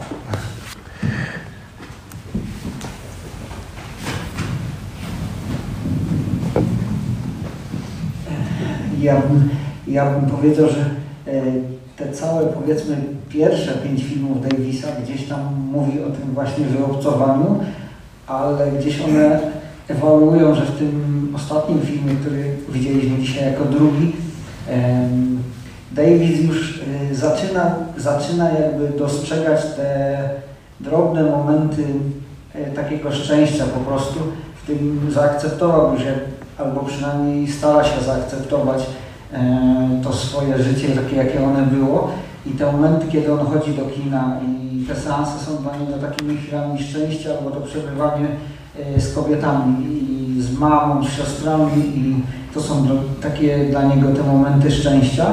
[9.01, 9.49] Ja bym,
[9.87, 10.79] ja bym powiedział, że
[11.27, 11.41] e,
[11.97, 12.97] te całe, powiedzmy,
[13.29, 15.39] pierwsze pięć filmów Davisa gdzieś tam
[15.71, 17.59] mówi o tym właśnie wyobcowaniu,
[18.27, 19.39] ale gdzieś one
[19.87, 24.13] ewaluują, że w tym ostatnim filmie, który widzieliśmy dzisiaj jako drugi,
[25.97, 26.81] Davis już
[27.11, 30.19] e, zaczyna, zaczyna jakby dostrzegać te
[30.79, 31.85] drobne momenty
[32.55, 34.19] e, takiego szczęścia po prostu,
[34.63, 36.01] w tym zaakceptował już
[36.57, 38.85] albo przynajmniej stara się zaakceptować
[39.33, 42.11] e, to swoje życie takie, jakie one było.
[42.45, 46.37] I te momenty, kiedy on chodzi do kina i te seanse są dla niego takimi
[46.37, 48.27] chwilami szczęścia, albo to przebywanie
[48.97, 52.15] z kobietami i z mamą, z siostrami i
[52.53, 52.87] to są
[53.21, 55.25] takie dla niego te momenty szczęścia.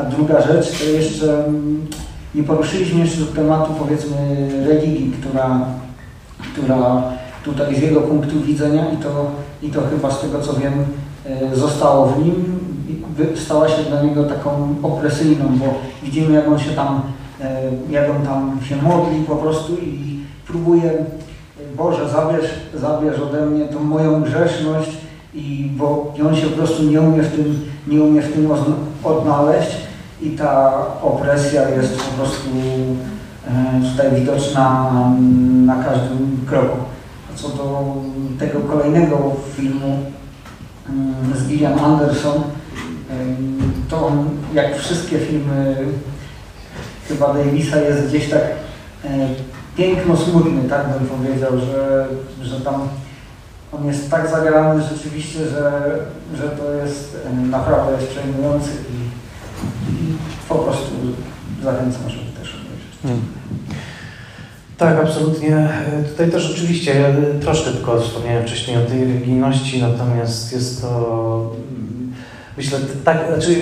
[0.00, 1.86] A druga rzecz to jeszcze mm,
[2.34, 4.16] nie poruszyliśmy jeszcze tematu powiedzmy
[4.66, 5.60] religii, która,
[6.52, 7.02] która
[7.44, 9.30] tutaj z jego punktu widzenia i to,
[9.62, 10.72] i to chyba z tego co wiem
[11.26, 12.60] e, zostało w nim,
[13.34, 15.64] stała się dla niego taką opresyjną, bo
[16.02, 17.02] widzimy jak on się tam,
[17.40, 20.92] e, jak on tam się modli po prostu i próbuje
[21.76, 24.90] Boże zabierz, zabierz ode mnie tą moją grzeszność
[25.34, 28.48] i bo on się po prostu nie umie w tym, nie umie w tym
[29.04, 29.89] odnaleźć
[30.22, 32.50] i ta opresja jest po prostu
[33.46, 34.92] e, tutaj widoczna
[35.66, 36.76] na każdym kroku.
[37.34, 37.94] Co do
[38.38, 39.98] tego kolejnego filmu
[40.88, 42.42] mm, z Gillian Anderson,
[43.88, 45.76] to on, jak wszystkie filmy
[47.08, 48.42] chyba Davisa jest gdzieś tak
[49.04, 49.08] e,
[49.76, 52.06] piękno-smutny, tak bym powiedział, że,
[52.42, 52.88] że tam
[53.72, 55.98] on jest tak zagrany rzeczywiście, że,
[56.34, 58.70] że to jest e, naprawdę jest przejmujący.
[58.70, 59.10] I,
[59.92, 60.09] i
[60.50, 60.90] po prostu
[61.62, 63.02] zachęcam, żeby też obejrzeć.
[63.02, 63.20] Hmm.
[64.78, 65.68] Tak, absolutnie.
[66.10, 67.08] Tutaj też oczywiście, ja
[67.40, 71.52] troszkę tylko wspomniałem wcześniej o tej religijności, natomiast jest to,
[72.56, 73.56] myślę, tak, znaczy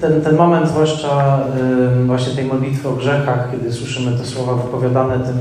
[0.00, 1.40] ten, ten moment, zwłaszcza
[2.06, 5.38] właśnie tej modlitwy o grzechach, kiedy słyszymy te słowa wypowiadane tym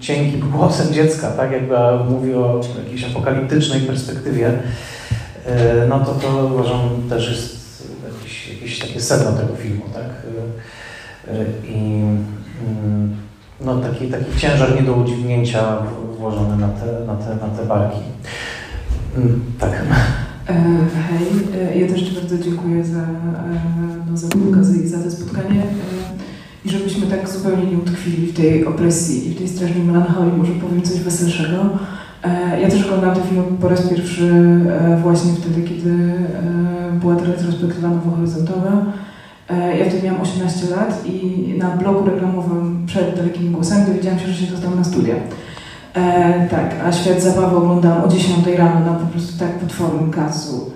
[0.00, 1.74] cienkim głosem dziecka, tak, jakby
[2.10, 4.52] mówi o jakiejś apokaliptycznej perspektywie,
[5.88, 7.63] no to to uważam też jest
[8.64, 10.04] jakieś, takie sedno tego filmu, tak.
[11.64, 12.02] I
[13.60, 15.76] no, taki, taki ciężar nie do udźwignięcia
[16.18, 17.98] włożony na te, na te, na te barki.
[19.16, 19.72] Mm, tak.
[20.48, 20.54] E,
[21.08, 21.26] hej,
[21.62, 23.06] e, ja też Ci bardzo dziękuję za, e,
[24.10, 25.62] no, za tę okazję i za to spotkanie.
[26.64, 30.52] I żebyśmy tak zupełnie nie utkwili w tej opresji i w tej strasznej melancholii, może
[30.52, 31.78] powiem coś weselszego.
[32.62, 34.30] Ja też oglądałam ten film po raz pierwszy
[35.02, 36.12] właśnie wtedy, kiedy
[37.00, 38.84] była ta retrospektywa nowohoryzontowa.
[39.50, 44.26] E, ja wtedy miałam 18 lat i na bloku reklamowym przed Dalekimi Głosami dowiedziałam się,
[44.26, 45.14] że się dostałam na studia.
[45.94, 50.70] E, tak, a Świat Zabawy oglądałam o 10 rano na po prostu tak potwornym kasu.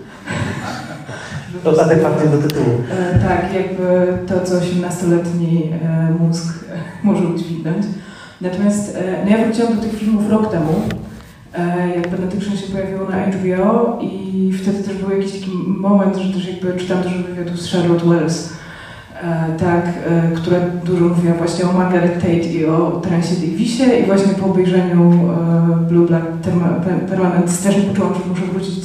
[1.65, 2.71] To adekwatnie do tytułu.
[2.91, 7.87] E, tak, jakby to, co 18-letni e, mózg e, może udźwignąć.
[8.41, 10.73] Natomiast e, no ja wróciłam do tych filmów rok temu,
[11.55, 16.33] e, jak Benediction się pojawiło na HBO i wtedy też był jakiś taki moment, że
[16.33, 18.59] też jakby czytam dużo wywiadów z Charlotte Wells,
[19.23, 24.07] E, tak, e, która dużo mówiła właśnie o Margaret Tate i o Transie Davisie i
[24.07, 25.29] właśnie po obejrzeniu
[25.89, 26.27] Blue Black
[27.09, 28.85] Permanent też poczułam, że muszę wrócić.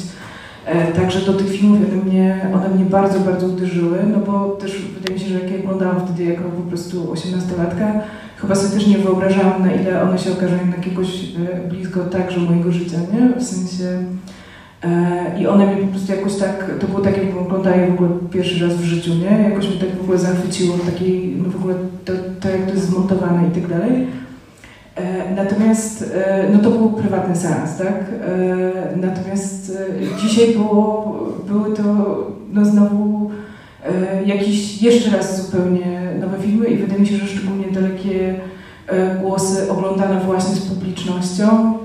[0.95, 5.19] Także do tych filmów, one mnie, one mnie bardzo, bardzo uderzyły, no bo też wydaje
[5.19, 7.99] mi się, że jak ja oglądałam wtedy jako po prostu 18-latka,
[8.43, 11.25] chyba sobie też nie wyobrażałam, na ile one się okażą jednak jakiegoś
[11.69, 13.39] blisko także mojego życia, nie?
[13.39, 14.03] W sensie
[14.83, 18.09] E, I one mnie po prostu jakoś tak, to było tak jakbym oglądała w ogóle
[18.31, 19.49] pierwszy raz w życiu, nie?
[19.49, 21.75] Jakoś mnie tak w ogóle zachwyciło, takiej, no w ogóle
[22.05, 24.07] to, to jak to jest zmontowane i tak dalej.
[24.95, 28.05] E, Natomiast, e, no to był prywatny seans, tak?
[28.21, 29.77] E, Natomiast
[30.15, 31.15] e, dzisiaj było,
[31.47, 31.83] były to
[32.53, 33.33] no znowu e,
[34.25, 38.35] jakieś jeszcze raz zupełnie nowe filmy i wydaje mi się, że szczególnie dalekie
[38.87, 41.77] e, głosy oglądane właśnie z publicznością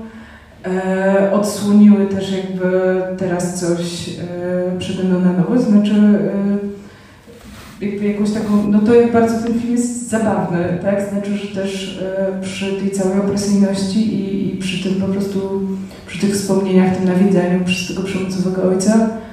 [0.65, 2.71] e, odsłoniły też jakby
[3.17, 9.11] teraz coś e, przede mną na nowo, znaczy e, jakby jakąś taką, no to jak
[9.11, 14.55] bardzo ten film jest zabawny, tak, znaczy, że też e, przy tej całej opresyjności i,
[14.55, 15.61] i przy tym po prostu,
[16.07, 19.28] przy tych wspomnieniach, tym nawiedzeniu przez tego przemocowego ojca, e,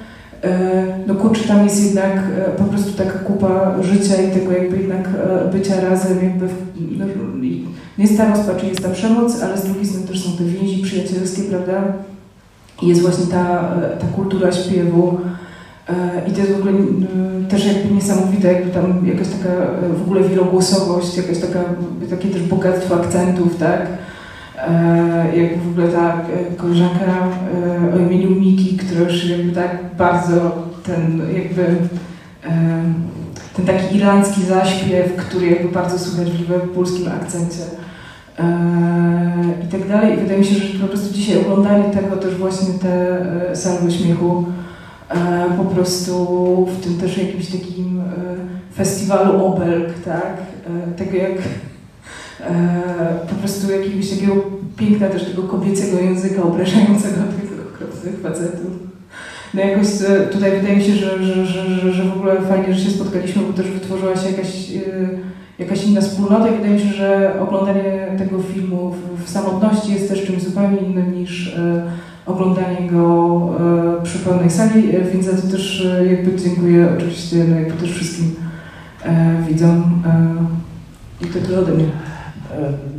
[1.07, 5.07] no kurczę, tam jest jednak e, po prostu taka kupa życia i tego jakby jednak
[5.07, 6.47] e, bycia razem, jakby
[6.97, 7.05] no,
[7.97, 11.41] jest ta rozpacz, jest ta przemoc, ale z drugiej strony też są te więzi przyjacielskie,
[11.41, 11.83] prawda?
[12.81, 15.17] I jest właśnie ta, e, ta kultura śpiewu.
[15.89, 16.73] E, I to jest w ogóle
[17.49, 21.59] też jakby niesamowite, jakby tam jakaś taka e, w ogóle wielogłosowość, jakaś taka,
[22.09, 23.87] takie też bogactwo akcentów, tak?
[24.57, 29.95] E, Jak w ogóle ta e, koleżanka e, o imieniu Miki, która już jakby tak
[29.97, 31.75] bardzo ten jakby
[33.55, 37.63] ten taki irlandzki zaśpiew, który jakby bardzo słychać w liverpoolskim akcencie
[39.63, 40.13] i tak dalej.
[40.13, 44.45] I wydaje mi się, że po prostu dzisiaj oglądanie tego też właśnie te salwy śmiechu
[45.57, 46.25] po prostu
[46.65, 48.01] w tym też jakimś takim
[48.75, 50.37] festiwalu obelg, tak?
[50.97, 51.31] Tego jak
[53.29, 54.33] po prostu jakiegoś takiego
[54.77, 58.87] piękna też tego kobiecego języka obrażającego tych okropnych facetów.
[59.53, 62.83] No jakoś e, tutaj wydaje mi się, że, że, że, że, w ogóle fajnie, że
[62.83, 64.79] się spotkaliśmy, bo też wytworzyła się jakaś, e,
[65.59, 68.95] jakaś inna wspólnota i wydaje mi się, że oglądanie tego filmu
[69.25, 71.83] w, samotności jest też czymś zupełnie innym niż e,
[72.25, 73.39] oglądanie go
[73.99, 77.73] e, przy pełnej sali, e, więc za to też e, jakby dziękuję oczywiście no, jakby
[77.73, 78.35] też wszystkim
[79.05, 80.03] e, widzom
[81.21, 81.85] e, i to tyle ode mnie.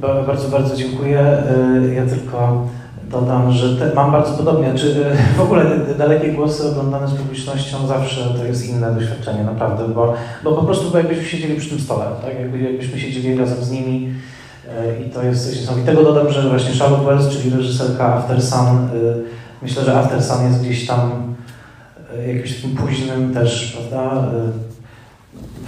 [0.00, 1.20] Ba- Bardzo, bardzo dziękuję.
[1.20, 2.66] E, Ja tylko
[3.10, 5.64] dodam, że te, mam bardzo podobnie, czy e, w ogóle
[5.98, 10.90] dalekie głosy oglądane z publicznością zawsze to jest inne doświadczenie, naprawdę, bo, bo po prostu
[10.90, 12.40] bo jakbyśmy siedzieli przy tym stole, tak?
[12.40, 14.08] Jakby, jakbyśmy siedzieli razem z nimi
[14.78, 16.02] e, i to jest coś niesamowitego.
[16.02, 18.88] Dodam, że właśnie Charlotte Wells, czyli reżyserka After Sun,
[19.62, 21.34] myślę, że After Sun jest gdzieś tam
[22.26, 24.24] jakimś takim późnym też, prawda,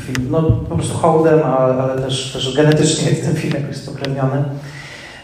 [0.01, 4.45] film, no po prostu hołdem, ale, ale też, też genetycznie jest ten film jakoś spokrewniony.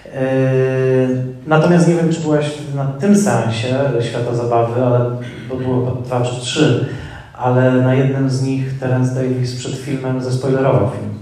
[0.05, 3.69] Yy, Natomiast nie wiem, czy byłaś na tym seansie
[4.01, 5.11] Świata Zabawy, ale,
[5.49, 6.87] bo było dwa czy trzy,
[7.35, 11.19] ale na jednym z nich Terence Davis przed filmem zaspoilerował film.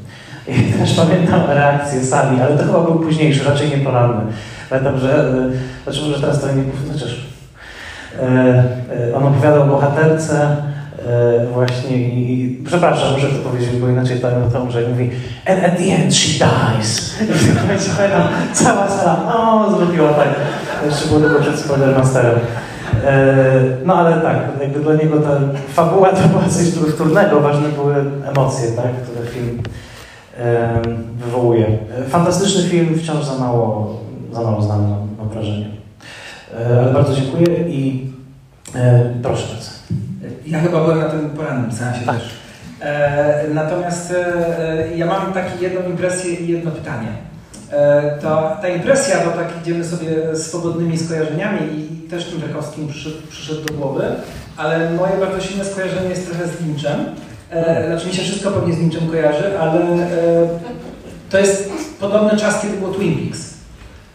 [0.49, 4.33] I też pamiętam reakcję sali, ale to chyba był późniejszy, raczej nie poranny.
[4.71, 6.63] Pamiętam, że, yy, znaczy może teraz to nie
[6.93, 7.27] chociaż
[9.07, 10.57] yy, on opowiadał o bohaterce,
[11.07, 15.11] E, właśnie i, przepraszam, muszę to powiedzieć, bo inaczej to, to i mówi
[15.47, 17.21] and at the end she dies.
[17.21, 17.91] I w tym momencie
[18.53, 20.29] cała sala, no zrobiła tak.
[20.81, 22.39] Tylko przed Spoilermasterem.
[23.05, 27.95] E, no ale tak, jakby dla niego ta fabuła to była coś wtórnego, ważne były
[28.27, 29.63] emocje, tak, które film
[31.25, 31.67] wywołuje.
[31.67, 34.01] E, Fantastyczny film, wciąż za mało,
[34.33, 34.89] za mało znany,
[35.19, 35.67] mam, wrażenie.
[36.61, 38.07] E, ale bardzo dziękuję i
[39.23, 39.74] proszę bardzo.
[40.47, 42.17] Ja chyba byłem na tym porannym seansie Tak.
[42.17, 42.31] też.
[42.81, 47.09] E, natomiast e, ja mam taką jedną impresję i jedno pytanie.
[47.71, 53.17] E, to, ta impresja, to tak idziemy sobie swobodnymi skojarzeniami i też tym Rakowskim przyszedł,
[53.31, 54.05] przyszedł do głowy,
[54.57, 57.01] ale moje bardzo silne skojarzenie jest trochę z Lynchem.
[57.51, 60.07] E, znaczy mi się wszystko pewnie z Lynchem kojarzy, ale e,
[61.31, 63.55] to jest podobny czas, kiedy było Twin Peaks.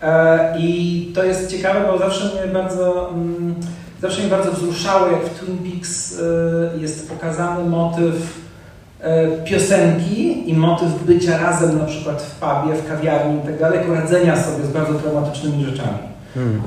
[0.01, 3.09] E, I to jest ciekawe, bo zawsze mnie bardzo...
[3.09, 3.55] Mm,
[4.01, 9.03] Zawsze mnie bardzo wzruszało, jak w Twin Peaks y, jest pokazany motyw y,
[9.45, 14.43] piosenki i motyw bycia razem na przykład w pubie, w kawiarni i tak dalej, radzenia
[14.43, 15.97] sobie z bardzo traumatycznymi rzeczami.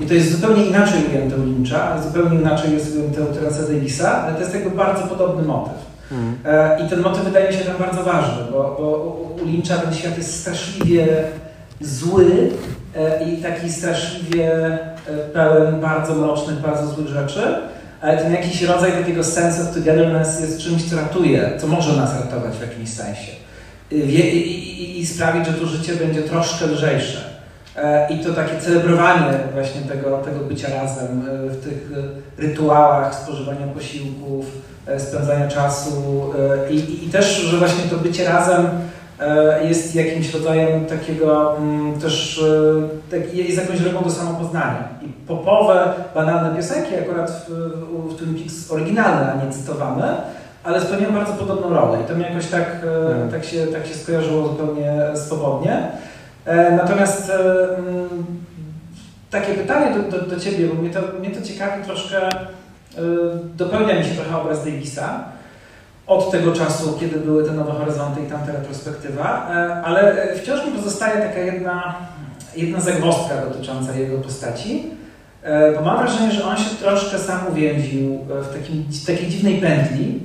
[0.00, 4.22] I to jest zupełnie inaczej ujęte u Lyncha, zupełnie inaczej jest ujęte u Terence'a Davisa,
[4.22, 5.74] ale to jest jakby bardzo podobny motyw.
[6.44, 9.94] E, I ten motyw wydaje mi się tam bardzo ważny, bo, bo u- Lyncha ten
[9.94, 11.06] świat jest straszliwie
[11.80, 12.50] zły
[12.96, 14.91] e, i taki straszliwie e,
[15.32, 17.42] pełen bardzo mrocznych, bardzo złych rzeczy,
[18.00, 22.20] ale ten jakiś rodzaj takiego sense of togetherness jest czymś, co ratuje, co może nas
[22.20, 23.32] ratować w jakimś sensie
[23.90, 27.18] I, wie- i, i, i sprawić, że to życie będzie troszkę lżejsze.
[27.76, 31.90] E, I to takie celebrowanie właśnie tego, tego bycia razem e, w tych
[32.38, 34.46] e, rytuałach spożywania posiłków,
[34.86, 35.92] e, spędzania czasu
[36.68, 38.70] e, i, i, też, że właśnie to bycie razem e,
[39.62, 42.42] jest jakimś rodzajem takiego mm, też,
[43.10, 44.88] e, tak, jest jakąś drogą do samopoznania.
[45.02, 47.50] I popowe, banalne piosenki akurat w,
[48.12, 50.16] w, Twin Peaks oryginalne, a nie cytowane,
[50.64, 53.30] ale spełniają bardzo podobną rolę i to mi jakoś tak, e, Mhm.
[53.30, 55.82] tak, się, tak się skojarzyło zupełnie swobodnie.
[56.44, 57.34] E, Natomiast e,
[57.78, 58.08] mm,
[59.30, 62.30] takie pytanie do, do, do Ciebie, bo mnie to, mnie to ciekawi troszkę, e,
[63.56, 65.24] dopełnia mi się trochę obraz Davisa
[66.06, 70.66] od tego czasu, kiedy były te Nowe Horyzonty i tamta retrospektywa, e, ale e, wciąż
[70.66, 71.94] mi pozostaje taka jedna,
[72.56, 74.90] jedna zagwozdka dotycząca jego postaci,
[75.42, 80.20] e, bo mam wrażenie, że on się troszkę sam uwięził w takim, takiej dziwnej pętli,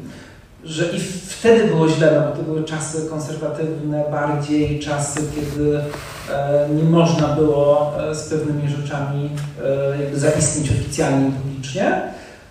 [0.64, 5.80] że i wtedy było źle, no bo to były czasy konserwatywne bardziej, czasy, kiedy
[6.76, 9.30] nie można było z pewnymi rzeczami
[10.00, 12.02] jakby zaistnieć oficjalnie i publicznie,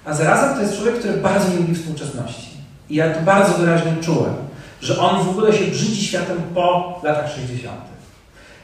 [0.05, 2.56] a zarazem to jest człowiek, który bardzo nie lubi współczesności.
[2.91, 4.35] I ja to bardzo wyraźnie czułem,
[4.81, 7.75] że on w ogóle się brzydzi światem po latach 60.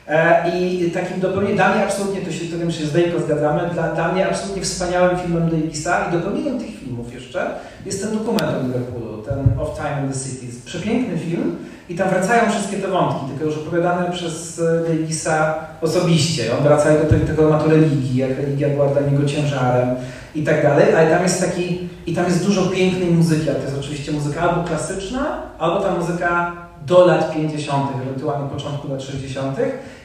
[0.09, 3.71] E, I takim dopełnieniem, dla mnie absolutnie, to się, to wiem, się z Dejko zgadzamy,
[3.75, 7.51] dla, dla mnie absolutnie wspaniałym filmem Davisa i dopełnieniem tych filmów jeszcze
[7.87, 10.63] jest ten dokument o Liverpoolu, ten Of Time in the Cities.
[10.65, 11.57] Przepiękny film
[11.89, 16.57] i tam wracają wszystkie te wątki, tylko już opowiadane przez e, Davisa osobiście.
[16.59, 19.89] On wraca do tego, tego tematu religii, jak religia była dla niego ciężarem
[20.35, 23.65] i tak dalej, ale tam jest taki, i tam jest dużo pięknej muzyki, ale to
[23.65, 26.53] jest oczywiście muzyka albo klasyczna, albo ta muzyka
[26.87, 29.57] do lat 50., ewentualnie początku lat 60.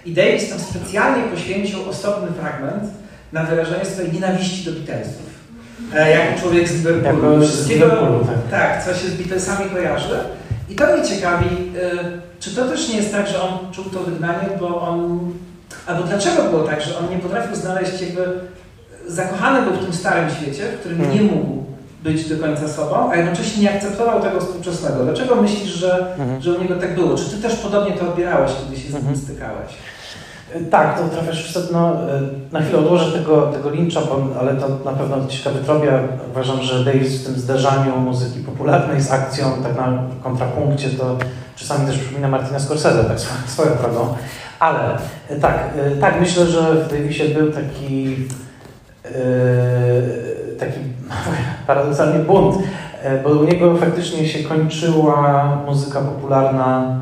[0.05, 2.83] I Davis tam specjalnie poświęcił osobny fragment
[3.33, 5.27] na wyrażenie swojej nienawiści do Beatlesów.
[5.95, 7.41] E, jako człowiek z Liverpoolu.
[7.47, 7.89] Wszystkiego-
[8.49, 8.51] tak.
[8.51, 10.19] tak, co się z Beatlesami kojarzy.
[10.69, 13.99] I to mnie ciekawi, y, czy to też nie jest tak, że on czuł to
[13.99, 15.19] wygnanie, bo on...
[15.87, 18.25] Albo dlaczego było tak, że on nie potrafił znaleźć jakby...
[19.07, 21.15] Zakochany był w tym starym świecie, w którym Hmm.
[21.15, 21.63] nie mógł
[22.03, 25.03] być do końca sobą, a jednocześnie nie akceptował tego współczesnego.
[25.03, 26.41] Dlaczego myślisz, że, Mhm.
[26.41, 27.17] że u niego tak było?
[27.17, 29.17] Czy ty też podobnie to odbierałeś, kiedy się z nim Mhm.
[29.17, 29.71] stykałeś?
[30.71, 31.93] Tak, to w sedno.
[31.93, 35.99] Y, Na chwilę odłożę tego, tego Lyncha, bo, ale to na pewno ciekawy trobia.
[36.31, 41.17] Uważam, że Davis w tym zderzaniu muzyki popularnej z akcją, tak na kontrapunkcie, to
[41.55, 44.15] czasami też przypomina Martina Scorsese, tak swoją, swoją drogą.
[44.59, 44.97] Ale
[45.31, 48.15] y, tak, y, tak, myślę, że w Davisie był taki
[49.05, 50.79] y, taki
[51.67, 52.55] paradoksalnie bunt,
[53.23, 56.97] bo u niego faktycznie się kończyła muzyka popularna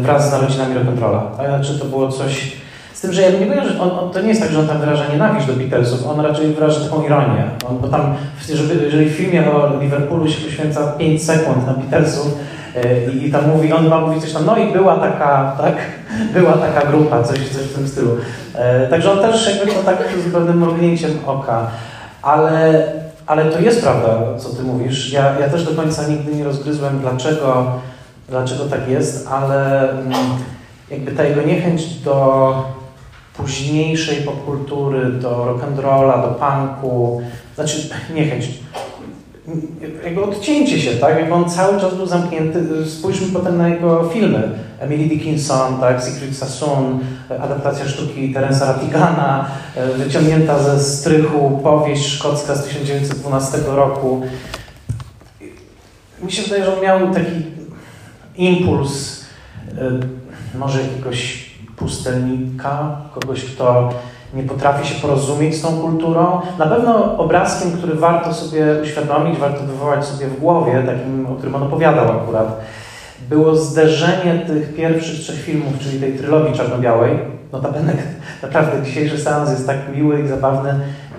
[0.00, 1.20] wraz z narodzinami rock'n'rolla.
[1.46, 2.60] Znaczy to było coś...
[3.00, 4.66] Z tym, że ja nie wiem, że on, on, to nie jest tak, że on
[4.68, 7.44] tam wyraża nienawiść do Beatlesów, on raczej wyraża taką ironię.
[7.68, 8.14] On, bo tam,
[8.54, 12.38] żeby, jeżeli w filmie o Liverpoolu się poświęca 5 sekund na Beatlesów
[12.76, 15.74] y, i, tam mówi, on ma mówi coś tam, no i była taka, tak,
[16.40, 18.10] była taka grupa, coś, coś w tym stylu.
[18.54, 19.98] E, Także on też jakby to tak
[20.28, 21.66] z pewnym mrugnięciem oka.
[22.22, 22.82] Ale,
[23.26, 25.12] ale to jest prawda, co ty mówisz.
[25.12, 27.72] Ja, ja też do końca nigdy nie rozgryzłem, dlaczego,
[28.28, 30.14] dlaczego tak jest, ale mm,
[30.90, 32.79] jakby ta jego niechęć do
[33.40, 37.22] późniejszej popkultury, do rock'n'rolla, do punku,
[37.54, 38.48] znaczy niechęć,
[40.04, 41.16] jakby odcięcie się, tak?
[41.16, 42.86] Jakby on cały czas był zamknięty.
[42.86, 44.48] Spójrzmy potem na jego filmy.
[44.80, 46.02] Emily Dickinson, tak?
[46.02, 47.00] Secret Sassoon,
[47.40, 54.22] adaptacja sztuki Terensa Ratigana, e, wyciągnięta ze strychu powieść szkocka z 1912 roku.
[56.22, 57.42] Mi się wydaje, że on miał taki
[58.36, 59.24] impuls
[59.78, 61.39] e, może jakiegoś
[61.80, 63.88] pustelnika, kogoś, kto
[64.34, 66.40] nie potrafi się porozumieć z tą kulturą.
[66.58, 71.54] Na pewno obrazkiem, który warto sobie uświadomić, warto wywołać sobie w głowie, takim, o którym
[71.54, 72.60] on opowiadał akurat,
[73.28, 77.18] było zderzenie tych pierwszych trzech filmów, czyli tej trylogii czarno-białej.
[77.52, 77.92] Notabene
[78.42, 80.74] naprawdę dzisiejszy seans jest tak miły i zabawny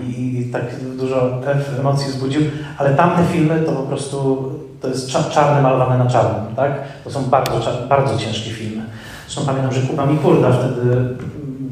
[0.08, 0.64] i, i tak
[0.98, 1.30] dużo
[1.80, 2.42] emocji wzbudził,
[2.78, 4.50] ale tamte filmy to po prostu
[4.82, 6.72] to jest cza- czarne malowane na czarnym, tak?
[7.04, 7.60] To są bardzo,
[7.90, 8.84] bardzo ciężkie filmy.
[9.32, 11.20] Zresztą pamiętam, że Kuba Mikurda wtedy mm,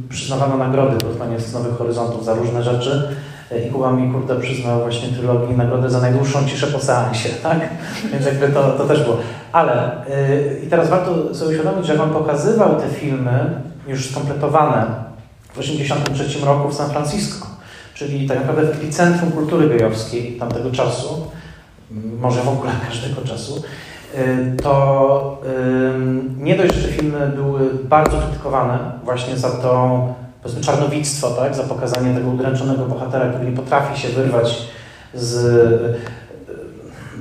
[0.10, 3.10] przyznawano nagrody pod koniec Nowych Horyzontów za różne rzeczy
[3.68, 7.60] i Kuba Mikurda przyznał właśnie trylogii nagrodę za najdłuższą ciszę po seansie, tak?
[8.12, 9.18] Więc jakby to, to też było.
[9.52, 14.86] Ale yy, i teraz warto sobie uświadomić, że on pokazywał te filmy już skompletowane
[15.54, 17.48] w 1983 roku w San Francisco,
[17.94, 21.28] czyli tak naprawdę w epicentrum kultury gejowskiej tamtego czasu,
[22.22, 23.64] może w ogóle każdego czasu,
[24.64, 30.08] to y, nie dość, że filmy były bardzo krytykowane właśnie za to,
[30.44, 31.56] powiedzmy, czarnowictwo, tak?
[31.56, 34.68] za pokazanie tego udręczonego bohatera, który nie potrafi się wyrwać
[35.14, 35.96] z, y,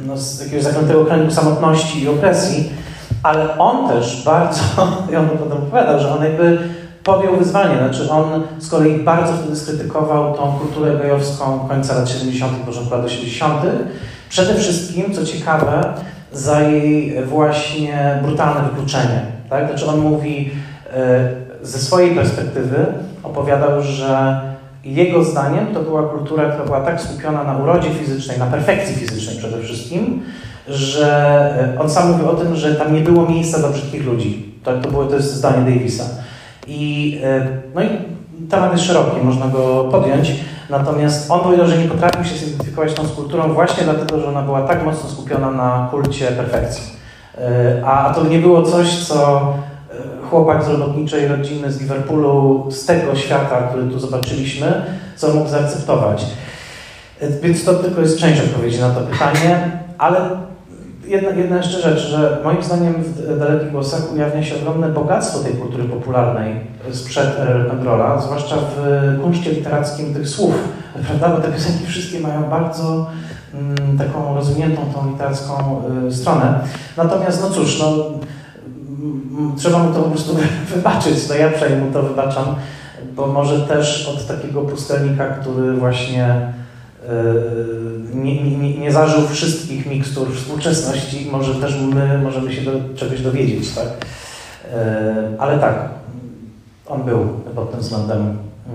[0.07, 2.73] no, z jakiegoś zaklętego kręgu samotności i opresji,
[3.23, 4.63] ale on też bardzo,
[5.13, 6.59] i on potem opowiadał, że on jakby
[7.05, 12.53] podjął wyzwanie, znaczy on z kolei bardzo wtedy skrytykował tą kulturę gejowską końca lat 70.,
[12.67, 13.63] początku lat 80.,
[14.29, 15.95] Przede wszystkim, co ciekawe,
[16.33, 19.21] za jej właśnie brutalne wykluczenie.
[19.51, 19.69] Tak?
[19.69, 20.51] Znaczy on mówi
[20.95, 21.29] e,
[21.63, 22.87] ze swojej perspektywy,
[23.23, 24.41] opowiadał, że
[24.85, 29.37] jego zdaniem to była kultura, która była tak skupiona na urodzie fizycznej, na perfekcji fizycznej
[29.37, 30.23] przede wszystkim,
[30.69, 31.07] że
[31.77, 34.53] e, on sam mówił o tym, że tam nie było miejsca dla brzydkich ludzi.
[34.65, 36.05] To, to, było, to jest zdanie Davisa.
[36.67, 37.89] I, e, no i
[38.51, 40.33] temat jest szeroki, można go podjąć.
[40.71, 44.63] Natomiast on powiedział, że nie potrafił się zidentyfikować tą kulturą właśnie dlatego, że ona była
[44.63, 46.93] tak mocno skupiona na kulcie perfekcji.
[47.39, 49.53] E, a to nie było coś, co
[50.31, 54.83] chłopak z robotniczej rodziny z Liverpoolu, z tego świata, który tu zobaczyliśmy,
[55.17, 56.27] co mógł zaakceptować.
[57.43, 60.31] Więc to tylko jest część odpowiedzi na to pytanie, ale
[61.09, 65.53] jedna, jedna jeszcze rzecz, że moim zdaniem w Dalekich Głosach ujawnia się ogromne bogactwo tej
[65.53, 66.61] kultury popularnej
[66.93, 70.55] sprzed Rock'n'Rolla, zwłaszcza w kunszcie literackim tych słów,
[71.07, 73.07] prawda, bo te piosenki wszystkie mają bardzo
[73.55, 76.61] mm, taką rozwiniętą tą literacką y, stronę.
[76.97, 78.05] Natomiast, no cóż, no,
[79.57, 80.37] trzeba mu to po prostu
[80.75, 82.45] wybaczyć, no ja przynajmniej mu to wybaczam,
[83.17, 86.53] bo może też od takiego pustelnika, który właśnie
[88.15, 93.75] nie, nie, nie zażył wszystkich mikstur współczesności, może też my możemy się do czegoś dowiedzieć,
[93.75, 93.87] tak?
[93.87, 94.79] Yy,
[95.39, 95.89] ale tak,
[96.87, 97.19] on był
[97.55, 98.39] pod tym względem.
[98.67, 98.73] Yy,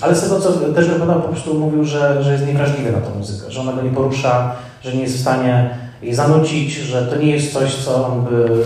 [0.00, 3.18] ale z tego, co też wypadał, po prostu mówił, że, że jest niewrażliwy na tą
[3.18, 4.52] muzykę, że ona go nie porusza,
[4.82, 8.64] że nie jest w stanie jej zanucić, że to nie jest coś, co on by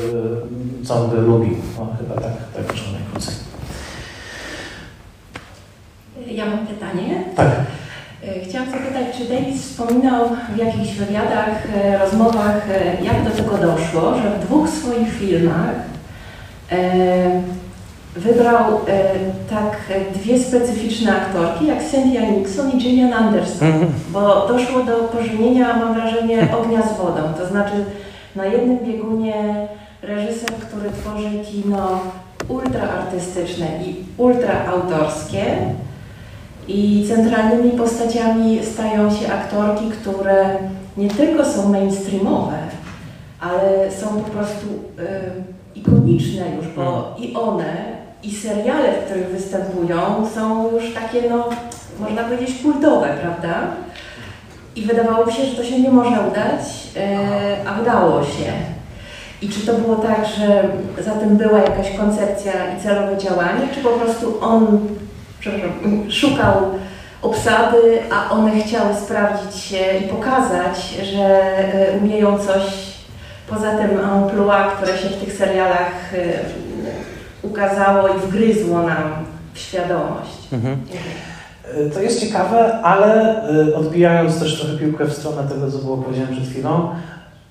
[0.84, 1.56] co on by lubił.
[1.78, 3.34] No, chyba tak, tak można najkrócej.
[6.26, 7.24] Ja mam pytanie.
[7.36, 7.50] Tak.
[8.28, 13.58] E, chciałam zapytać, czy Davis wspominał w jakichś wywiadach, e, rozmowach, e, jak do tego
[13.58, 15.90] doszło, że w dwóch swoich filmach
[18.16, 18.80] wybrał
[19.50, 23.92] tak dwie specyficzne aktorki, jak Cynthia Nixon i Gillian Anderson, mhm.
[24.10, 27.20] bo doszło do pożenienia, mam wrażenie, ognia z wodą.
[27.38, 27.72] To znaczy
[28.36, 29.68] na jednym biegunie
[30.02, 32.00] reżyser, który tworzy kino
[32.48, 35.44] ultra artystyczne i ultra autorskie
[36.74, 40.58] i centralnymi postaciami stają się aktorki, które
[40.96, 42.58] nie tylko są mainstreamowe,
[43.40, 47.18] ale są po prostu y, ikoniczne już, bo hmm.
[47.18, 47.74] i one,
[48.22, 51.48] i seriale, w których występują, są już takie, no,
[52.00, 53.66] można powiedzieć, kultowe, prawda?
[54.76, 56.60] I wydawało się, że to się nie może udać,
[56.96, 58.52] y, a udało się.
[59.42, 60.68] I czy to było tak, że
[61.02, 64.78] za tym była jakaś koncepcja i celowe działanie, czy po prostu on
[66.08, 66.70] szukał
[67.22, 71.24] obsady, a one chciały sprawdzić się i pokazać, że
[71.74, 72.62] e, umieją coś
[73.48, 76.18] poza tym amplua, które się w tych serialach e,
[77.42, 79.12] ukazało i wgryzło nam
[79.54, 80.52] w świadomość.
[80.52, 80.80] Mhm.
[81.64, 83.42] E, to jest ciekawe, ale
[83.76, 86.94] odbijając też trochę piłkę w stronę tego, co było powiedziane przed chwilą,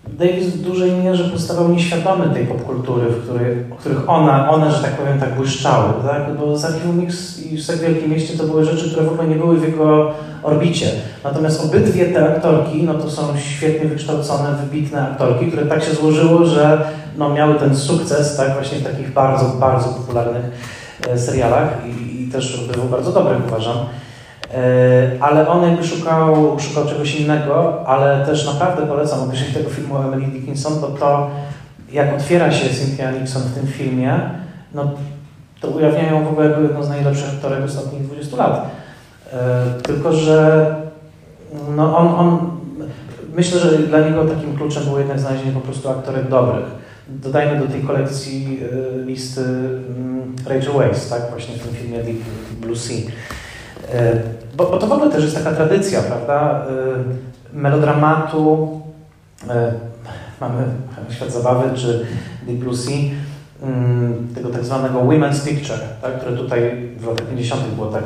[0.08, 4.80] Davis w dużej mierze postawał nieświadomy tej popkultury, w której, w których ona, one, że
[4.80, 6.38] tak powiem, tak błyszczały, tak?
[6.38, 9.36] Bo z Archiwum Mix i w Wielkim Mieście to były rzeczy, które w ogóle nie
[9.36, 10.12] były w jego
[10.44, 10.92] orbicie.
[11.24, 16.46] Natomiast obydwie te aktorki, no to są świetnie wykształcone, wybitne aktorki, które tak się złożyło,
[16.46, 16.82] że
[17.18, 20.44] no, miały ten sukces, tak, właśnie w takich bardzo, bardzo popularnych
[21.10, 23.78] e, serialach i, i też był bardzo dobry, uważam.
[24.54, 29.96] E, ale on jakby szukał, szukał czegoś innego, ale też naprawdę polecam obejrzenie tego filmu
[29.96, 31.30] o Emily Dickinson, bo to
[31.92, 34.20] jak otwiera się Cynthia Nixon w tym filmie,
[34.74, 34.92] no
[35.62, 38.70] to ujawniają w ogóle jako jedno z najlepszych aktorek ostatnich 20 lat.
[39.34, 40.76] E, tylko, że
[41.76, 42.50] no on, on,
[43.36, 46.66] myślę, że dla niego takim kluczem było jednak znalezienie po prostu aktorek dobrych.
[47.10, 52.18] Dodajmy do tej kolekcji e, listy mm, Rachel Weisz, tak, właśnie w tym filmie Deep
[52.62, 53.12] Blue Sea.
[54.56, 56.66] Bo, bo to w ogóle też jest taka tradycja, prawda?
[57.54, 58.82] Y, melodramatu,
[59.44, 59.48] y,
[60.42, 60.64] mamy
[61.16, 62.06] Świat Zabawy czy
[62.48, 67.62] Deep Blue Sea, y, tego tak zwanego women's picture, tak, które tutaj w latach 50.
[67.76, 68.04] było tak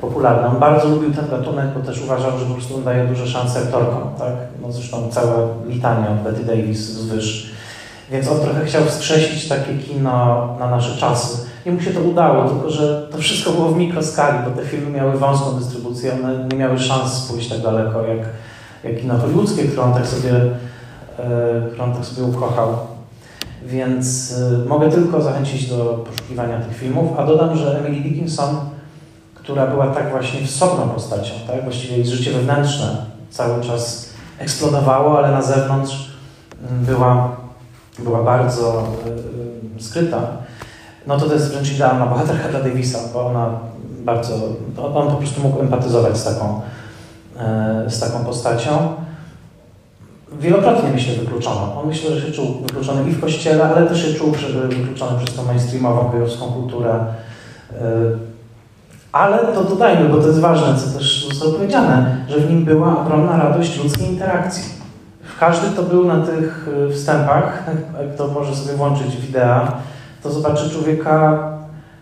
[0.00, 0.48] popularne.
[0.48, 4.02] On bardzo lubił ten gatunek, bo też uważał, że po prostu daje duże szanse aktorkom.
[4.18, 4.32] Tak?
[4.62, 7.52] No zresztą cała litania Betty Davis z Wyż.
[8.10, 11.38] Więc on trochę chciał wskrzesić takie kino na nasze czasy.
[11.68, 14.90] I mu się to udało, tylko że to wszystko było w mikroskali, bo te filmy
[14.90, 18.18] miały wąską dystrybucję, one nie miały szans pójść tak daleko jak,
[18.84, 20.30] jak kino hollywoodzkie, które on tak sobie,
[21.18, 22.76] e, które on tak sobie ukochał.
[23.66, 28.56] Więc e, mogę tylko zachęcić do poszukiwania tych filmów, a dodam, że Emily Dickinson,
[29.34, 31.64] która była tak właśnie wsobną postacią, tak?
[31.64, 32.96] właściwie jej życie wewnętrzne
[33.30, 34.08] cały czas
[34.38, 36.12] eksplodowało, ale na zewnątrz
[36.70, 37.36] mm, była,
[37.98, 38.88] była bardzo
[39.78, 40.20] y, skryta
[41.06, 43.50] no to to jest wręcz idealna bohaterka dla Davisa, bo ona
[44.04, 44.34] bardzo,
[44.94, 46.60] on po prostu mógł empatyzować z taką,
[47.38, 48.70] e, z taką postacią.
[50.40, 51.80] wielokrotnie myślę wykluczono.
[51.80, 54.32] On myślę, że się czuł wykluczony i w kościele, ale też się czuł
[54.68, 57.04] wykluczony przez tą mainstreamową gejowską kulturę.
[59.12, 63.00] Ale to dodajmy, bo to jest ważne, co też zostało powiedziane, że w nim była
[63.00, 64.64] ogromna radość ludzkiej interakcji.
[65.40, 67.64] Każdy, kto był na tych wstępach,
[68.14, 69.68] kto może sobie włączyć wideo,
[70.28, 71.38] to zobaczy człowieka,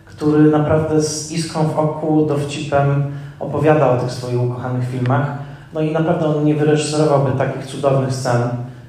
[0.05, 3.03] który naprawdę z iskrą w oku, dowcipem
[3.39, 5.37] opowiada o tych swoich ukochanych filmach.
[5.73, 8.41] No i naprawdę on nie wyreżyserowałby takich cudownych scen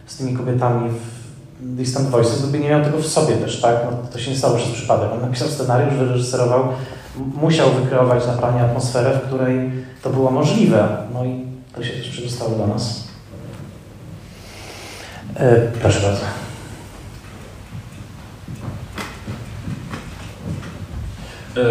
[0.07, 3.77] z tymi kobietami w Distant Voices, gdyby nie miał tego w sobie też, tak?
[3.85, 5.09] No, to się nie stało przez przypadek.
[5.13, 6.69] On napisał scenariusz, wyreżyserował,
[7.43, 9.71] musiał wykreować na planie atmosferę, w której
[10.03, 10.89] to było możliwe.
[11.15, 13.09] No i to się też przedostało do nas.
[15.37, 16.48] E, proszę bardzo.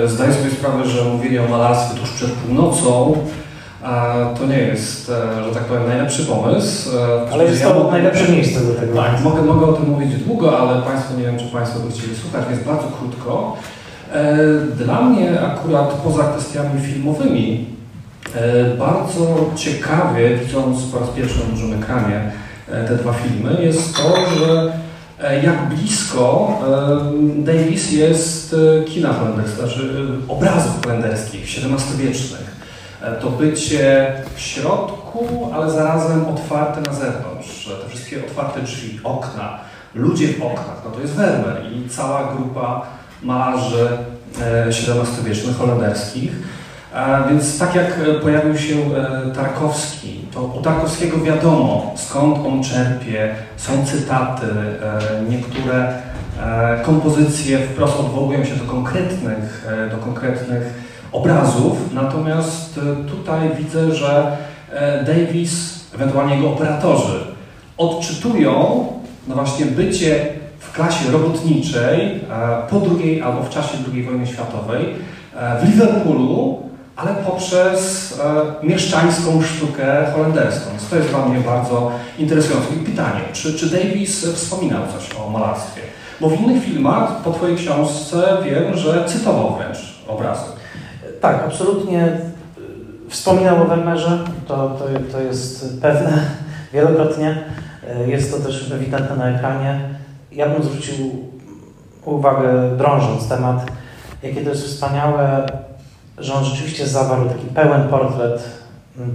[0.06, 3.18] Zdaję sobie sprawę, że mówienie o malarstwie tuż przed północą
[4.40, 6.98] to nie jest, e, że tak powiem, najlepszy pomysł.
[6.98, 9.02] E, ale jest to ja najlepsze miejsce do tego.
[9.02, 12.16] Tak, mogę, mogę o tym mówić długo, ale Państwo, nie wiem, czy Państwo by chcieli
[12.16, 13.58] słuchać, więc bardzo krótko.
[14.76, 17.66] Dla mnie akurat poza kwestiami filmowymi
[18.80, 22.32] bardzo ciekawie, widząc po raz pierwszy na dużym ekranie
[22.88, 24.87] te dwa filmy, jest to, że E,
[25.44, 26.60] jak blisko
[27.38, 29.90] Davis jest e, kina holenderskiego, znaczy
[30.30, 32.58] e, obrazów holenderskich, XVII-wiecznych.
[33.22, 37.70] To bycie w środku, ale zarazem otwarte na zewnątrz.
[37.84, 39.60] Te wszystkie otwarte drzwi, okna,
[39.96, 42.86] ludzie w oknach, no to jest Vermeer i cała grupa
[43.24, 43.88] malarzy
[44.68, 46.32] XVII-wiecznych holenderskich.
[47.30, 48.76] Więc tak jak pojawił się
[49.36, 55.94] Tarkowski, to u Tarkowskiego wiadomo, skąd on czerpie, są cytaty, e, niektóre
[56.44, 60.74] e, kompozycje wprost odwołują się do konkretnych, e, do konkretnych
[61.12, 64.38] obrazów, natomiast tutaj widzę, że
[65.06, 67.20] Davis, ewentualnie jego operatorzy,
[67.78, 68.86] odczytują
[69.28, 70.26] no właśnie bycie
[70.60, 72.20] w klasie robotniczej
[72.70, 74.96] po drugiej albo w czasie II wojny światowej
[75.62, 76.67] w Liverpoolu
[76.98, 80.70] ale poprzez e, mieszczańską sztukę holenderską.
[80.70, 82.76] Więc to jest dla mnie bardzo interesujące.
[82.76, 85.82] I pytanie, czy, czy Davis wspominał coś o malarstwie?
[86.22, 89.78] Bo w innych filmach, po Twojej książce wiem, że cytował wręcz
[90.08, 90.46] obrazy.
[91.22, 92.18] Tak, absolutnie
[93.10, 96.22] wspominał o Vermeerze, to, to, to jest pewne
[96.74, 97.44] wielokrotnie.
[97.88, 99.80] E, jest to też ewidentne na ekranie.
[100.32, 101.28] Ja bym zwrócił
[102.06, 103.66] uwagę, drążąc temat,
[104.24, 105.46] jakie to jest wspaniałe
[106.18, 108.44] że on rzeczywiście zawarł taki pełen portret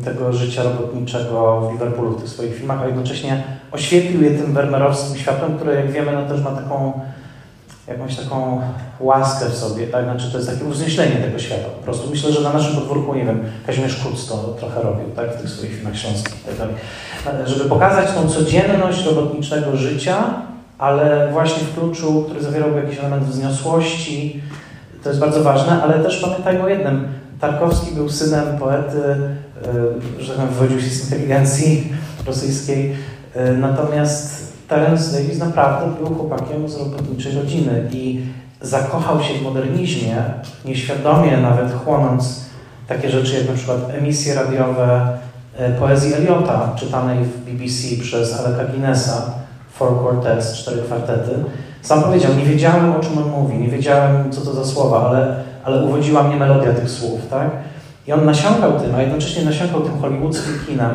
[0.05, 3.43] tego życia robotniczego w Liverpoolu w tych swoich filmach, a jednocześnie
[3.73, 7.01] oświetlił je tym wermerowskim światłem, które jak wiemy no, też ma taką
[7.89, 8.61] jakąś taką
[9.01, 10.05] łaskę w sobie, tak?
[10.05, 12.11] Znaczy to jest takie uwznieślenie tego świata po prostu.
[12.11, 15.37] Myślę, że na naszym podwórku, nie wiem, Kazimierz Kuc to trochę robił, tak?
[15.37, 16.75] W tych swoich filmach śląskich tak dalej.
[17.47, 20.25] Żeby pokazać tą codzienność robotniczego życia,
[20.79, 24.43] ale właśnie w kluczu, który zawierałby jakiś element wzniosłości,
[25.03, 27.09] to jest bardzo ważne, ale też pamiętajmy o jednym.
[27.41, 29.03] Tarkowski był synem poety,
[30.19, 31.93] e, że tam wywodził się z inteligencji
[32.27, 32.95] rosyjskiej,
[33.35, 38.21] e, natomiast Terence Davis naprawdę był chłopakiem z robotniczej rodziny i
[38.61, 40.17] zakochał się w modernizmie,
[40.65, 42.41] nieświadomie nawet chłonąc
[42.89, 45.19] takie rzeczy jak na przykład emisje radiowe
[45.57, 49.31] e, poezji Eliota, czytanej w BBC przez Aleka Guinnessa,
[49.73, 51.31] Four Quartets, cztery kwartety,
[51.83, 55.43] sam powiedział, nie wiedziałem o czym on mówi, nie wiedziałem co to za słowa, ale,
[55.65, 57.51] ale uwodziła mnie melodia tych słów, tak?
[58.07, 60.91] I on nasiąkał tym, a jednocześnie nasiąkał tym hollywoodzkim kinem,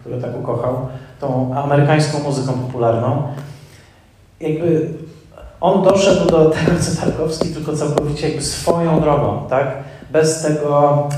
[0.00, 0.88] które tak ukochał,
[1.20, 3.22] tą amerykańską muzyką popularną.
[4.40, 4.88] Jakby
[5.60, 9.66] on doszedł do tego, co Tarkowski, tylko całkowicie jakby swoją drogą, tak?
[10.12, 11.08] Bez tego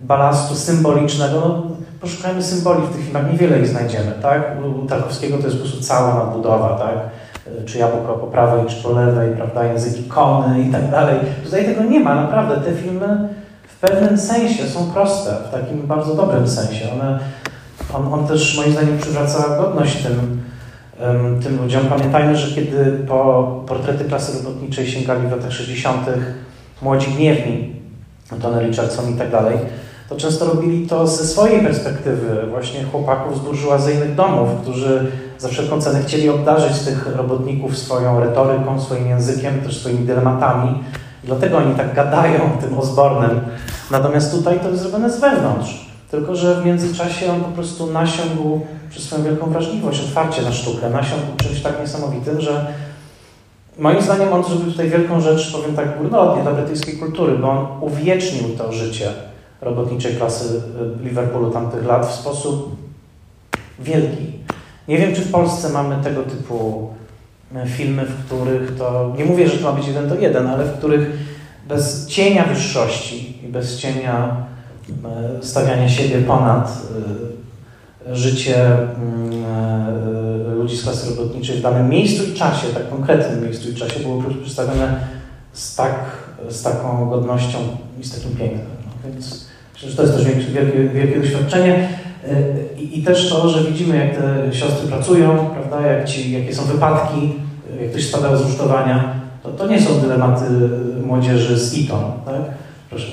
[0.00, 1.40] balastu symbolicznego.
[1.40, 1.62] No,
[2.00, 4.56] poszukajmy symboli w tych filmach, niewiele ich znajdziemy, tak?
[4.82, 6.94] U Tarkowskiego to jest po prostu cała nadbudowa, tak?
[7.66, 11.16] Czy jabłko po prawej, czy po lewej, prawda, języki kony i tak dalej.
[11.44, 12.56] Tutaj tego nie ma, naprawdę.
[12.56, 13.28] Te filmy
[13.68, 16.92] w pewnym sensie są proste, w takim bardzo dobrym sensie.
[16.92, 17.18] One,
[17.94, 20.40] on, on też moim zdaniem przywraca godność tym,
[21.00, 21.86] um, tym ludziom.
[21.86, 26.06] Pamiętajmy, że kiedy po portrety klasy robotniczej sięgali w latach 60.
[26.82, 27.76] młodzi gniewni,
[28.42, 29.58] Tony Richardson i tak dalej,
[30.08, 35.80] to często robili to ze swojej perspektywy, właśnie chłopaków z burżuazyjnych domów, którzy za wszelką
[35.80, 40.84] cenę chcieli obdarzyć tych robotników swoją retoryką, swoim językiem, też swoimi dylematami.
[41.24, 43.40] Dlatego oni tak gadają tym Osbornem.
[43.90, 45.88] Natomiast tutaj to jest zrobione z wewnątrz.
[46.10, 48.60] Tylko, że w międzyczasie on po prostu nasiągł
[48.90, 52.66] przez swoją wielką wrażliwość, otwarcie na sztukę, nasiągł czymś tak niesamowitym, że
[53.78, 57.66] moim zdaniem on zrobił tutaj wielką rzecz, powiem tak górnolotnie, dla brytyjskiej kultury, bo on
[57.80, 59.12] uwiecznił to życie
[59.60, 60.62] robotniczej klasy
[61.02, 62.76] Liverpoolu tamtych lat w sposób
[63.78, 64.38] wielki.
[64.88, 66.88] Nie wiem, czy w Polsce mamy tego typu
[67.54, 70.64] e, filmy, w których to, nie mówię, że to ma być jeden do jeden, ale
[70.64, 71.10] w których
[71.68, 74.36] bez cienia wyższości i bez cienia
[75.04, 76.82] e, stawiania siebie ponad
[78.06, 79.28] e, życie mm,
[80.56, 84.22] ludzi z klasy robotniczej w danym miejscu i czasie, tak konkretnym miejscu i czasie było
[84.42, 85.00] przedstawione
[85.52, 85.94] z, tak,
[86.48, 87.58] z taką godnością
[88.00, 88.66] i z takim pięknem.
[88.86, 91.88] No, więc myślę, że to jest też wielkie, wielkie doświadczenie.
[92.78, 96.62] I, I, też to, że widzimy, jak te siostry pracują, prawda, jak ci, jakie są
[96.62, 97.34] wypadki,
[97.80, 100.44] jak ktoś spada z rusztowania, to, to nie są dylematy
[101.06, 102.40] młodzieży z Eton, tak?
[102.90, 103.12] Proszę.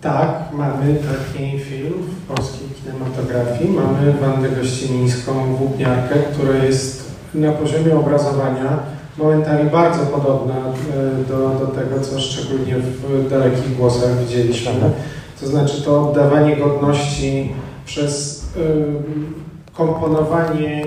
[0.00, 3.70] Tak, mamy taki film w polskiej kinematografii.
[3.70, 8.78] Mamy Wandę Gościnińską, Włókniarkę, która jest na poziomie obrazowania
[9.18, 14.72] momentami bardzo podobna e, do, do tego, co szczególnie w dalekich głosach widzieliśmy.
[15.40, 17.52] To znaczy to oddawanie godności
[17.86, 18.44] przez
[19.72, 20.86] komponowanie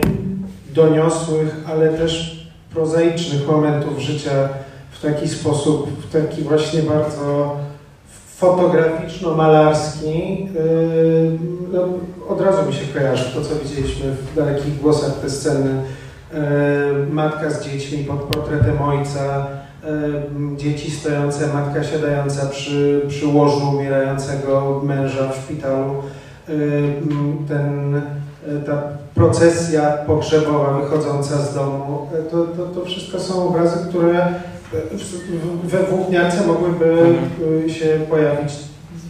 [0.74, 2.40] doniosłych, ale też
[2.74, 4.50] prozaicznych momentów życia
[4.92, 7.56] w taki sposób, w taki właśnie bardzo
[8.40, 10.48] fotograficzno-malarski.
[11.74, 11.88] No,
[12.30, 15.84] od razu mi się kojarzy to, co widzieliśmy w dalekich głosach, te sceny.
[17.12, 19.48] Matka z dziećmi pod portretem ojca,
[20.58, 25.94] dzieci stojące, matka siadająca przy, przy łożu umierającego męża w szpitalu.
[27.48, 28.02] Ten,
[28.66, 28.82] ta
[29.16, 34.28] procesja pogrzebowa wychodząca z domu, to, to, to wszystko są obrazy, które
[35.64, 37.70] we włókniarce mogłyby mhm.
[37.70, 38.54] się pojawić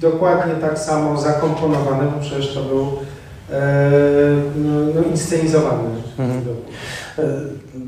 [0.02, 2.88] dokładnie tak samo zakomponowane, bo przecież to był
[4.56, 5.90] no, no, inscenizowany.
[6.20, 6.42] Mhm.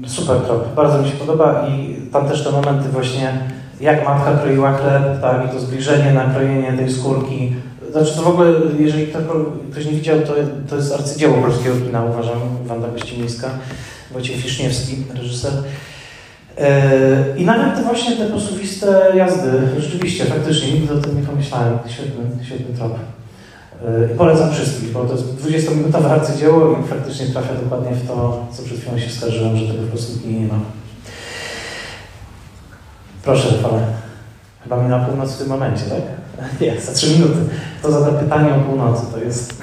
[0.07, 3.33] Super trop, bardzo mi się podoba i tam też te momenty właśnie,
[3.81, 7.55] jak matka kroiła chleb, tak, i to zbliżenie, nakrojenie tej skórki.
[7.91, 9.07] Znaczy to w ogóle, jeżeli
[9.71, 10.33] ktoś nie widział, to,
[10.69, 13.49] to jest arcydzieło polskiego kina, uważam, Wanda Gościmińska,
[14.11, 15.51] Wojciech Wiszniewski, reżyser.
[16.57, 21.79] E, I nawet te właśnie te posuwiste jazdy, rzeczywiście, faktycznie, nigdy o tym nie pomyślałem.
[21.87, 22.95] Świetny, świetny trop.
[23.87, 28.47] E, I polecam wszystkich, bo to jest 20-minutowe arcydzieło i faktycznie trafia dokładnie w to,
[28.51, 30.59] co przed chwilą się skarżyłem, że tego po prostu nie ma.
[33.23, 33.83] Proszę, Rafale.
[34.63, 36.20] Chyba mi na północ w tym momencie, tak?
[36.61, 37.37] Nie, za trzy minuty.
[37.81, 39.61] To zada pytanie o północy, to jest...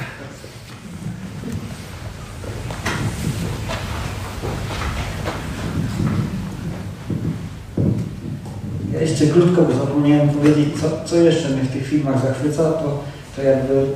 [8.92, 13.02] Ja jeszcze krótko, bo zapomniałem powiedzieć, co, co jeszcze mnie w tych filmach zachwyca, to,
[13.36, 13.86] to jakby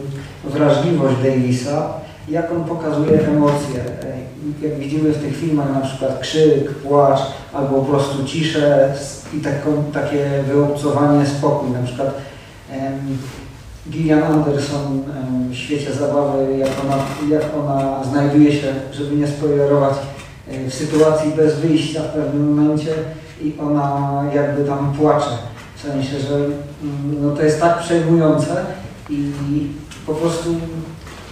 [0.45, 1.95] wrażliwość Davisa,
[2.29, 3.85] jak on pokazuje emocje.
[4.63, 7.21] Jak widzimy w tych filmach na przykład krzyk, płacz,
[7.53, 8.95] albo po prostu ciszę
[9.35, 11.71] i taką, takie wyobcowanie, spokój.
[11.71, 12.15] Na przykład
[13.91, 15.03] Gillian Anderson
[15.51, 16.97] w świecie zabawy, jak ona,
[17.37, 19.95] jak ona znajduje się, żeby nie spoilerować,
[20.47, 22.95] w sytuacji bez wyjścia w pewnym momencie
[23.43, 25.39] i ona jakby tam płacze.
[25.77, 28.65] W sensie, że mm, no to jest tak przejmujące
[29.11, 29.33] i
[30.07, 30.55] po prostu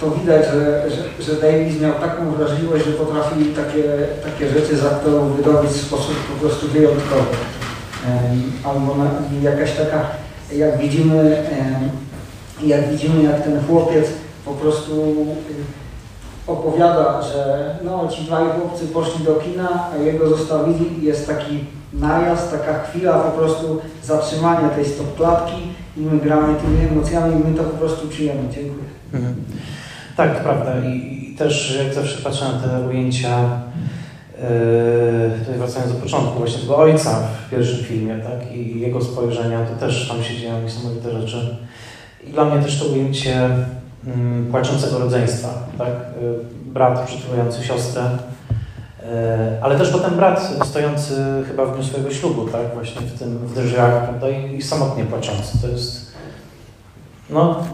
[0.01, 3.82] to widać, że, że, że Davis miał taką wrażliwość, że potrafi takie,
[4.24, 7.36] takie rzeczy z aktorów wydobyć w sposób po prostu wyjątkowy.
[8.64, 9.11] Albo na,
[9.51, 10.07] jakaś taka,
[10.57, 11.46] jak widzimy,
[12.62, 14.07] jak widzimy, jak ten chłopiec
[14.44, 15.26] po prostu
[16.46, 22.51] opowiada, że no, ci dwaj chłopcy poszli do kina, a jego zostawili jest taki najazd,
[22.51, 25.62] taka chwila po prostu zatrzymania tej stopklatki
[25.96, 28.40] i my gramy tymi emocjami i my to po prostu czujemy.
[28.51, 28.84] Dziękuję.
[29.12, 29.34] Mhm.
[30.16, 30.72] Tak, to prawda.
[30.84, 33.61] I, I, też jak zawsze patrzę na te ujęcia,
[35.38, 39.86] tutaj wracając do początku, właśnie tego ojca w pierwszym filmie, tak, i jego spojrzenia, to
[39.86, 41.57] też tam się dzieją niesamowite rzeczy.
[42.24, 43.49] I dla mnie też to ujęcie
[44.07, 48.03] mm, płaczącego rodzeństwa, tak, yy, brat przytulujący siostrę,
[49.03, 53.38] E, ale też potem brat stojący chyba w dniu swojego ślubu, tak, właśnie w tym
[53.38, 55.62] w drzwiach, prawda, i, i samotnie płaczący.
[55.62, 56.12] To jest,
[57.30, 57.64] no,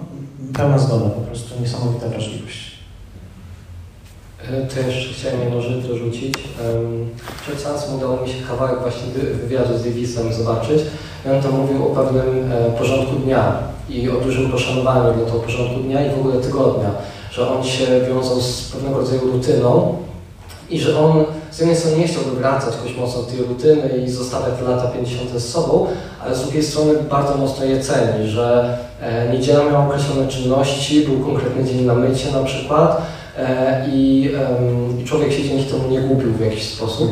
[0.55, 2.76] pełna zgoda, po prostu niesamowita wrażliwość.
[4.53, 6.35] E, to jeszcze chciałem jedną rzecz dorzucić.
[7.43, 9.07] Przed seansem udało mi się kawałek właśnie
[9.43, 10.83] wywiadu z Davisem zobaczyć
[11.27, 13.53] i on tam mówił o pewnym e, porządku dnia
[13.89, 16.91] i o dużym poszanowaniu dla tego porządku dnia i w ogóle tygodnia,
[17.31, 19.97] że on się wiązał z pewnego rodzaju rutyną,
[20.71, 24.59] i że on z jednej strony nie chciałby wracać jakoś mocno tej rutyny i zostawiać
[24.59, 25.41] te lata 50.
[25.41, 25.87] z sobą,
[26.25, 31.21] ale z drugiej strony bardzo mocno je ceni, że e, niedziela miała określone czynności, był
[31.21, 33.03] konkretny dzień na mycie na przykład e,
[33.93, 37.11] i, e, i człowiek się dzięki temu nie gubił w jakiś sposób.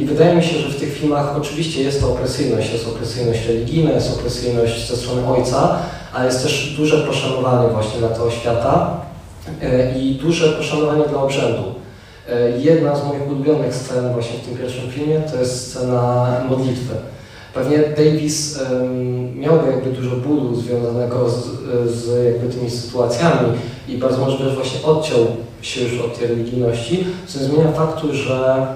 [0.00, 3.90] I wydaje mi się, że w tych filmach oczywiście jest to opresyjność, jest opresyjność religijna,
[3.90, 5.78] jest opresyjność ze strony ojca,
[6.12, 9.00] ale jest też duże poszanowanie właśnie dla tego świata
[9.62, 11.62] e, i duże poszanowanie dla obrzędu.
[12.28, 16.94] E, jedna z moich ulubionych scen właśnie w tym pierwszym filmie to jest scena modlitwy.
[17.54, 21.44] Pewnie Davis um, miałby jakby dużo bólu związanego z,
[21.90, 23.48] z jakby tymi sytuacjami
[23.88, 25.26] i bardzo możliwe, że właśnie odciął
[25.62, 28.66] się już od tej religijności, co nie zmienia faktu, że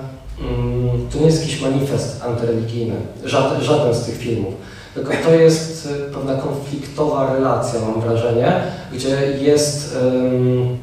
[0.41, 4.55] um, to nie jest jakiś manifest antyreligijny, żaden, żaden z tych filmów.
[4.95, 8.53] Tylko to jest pewna konfliktowa relacja, mam wrażenie,
[8.93, 10.77] gdzie jest um,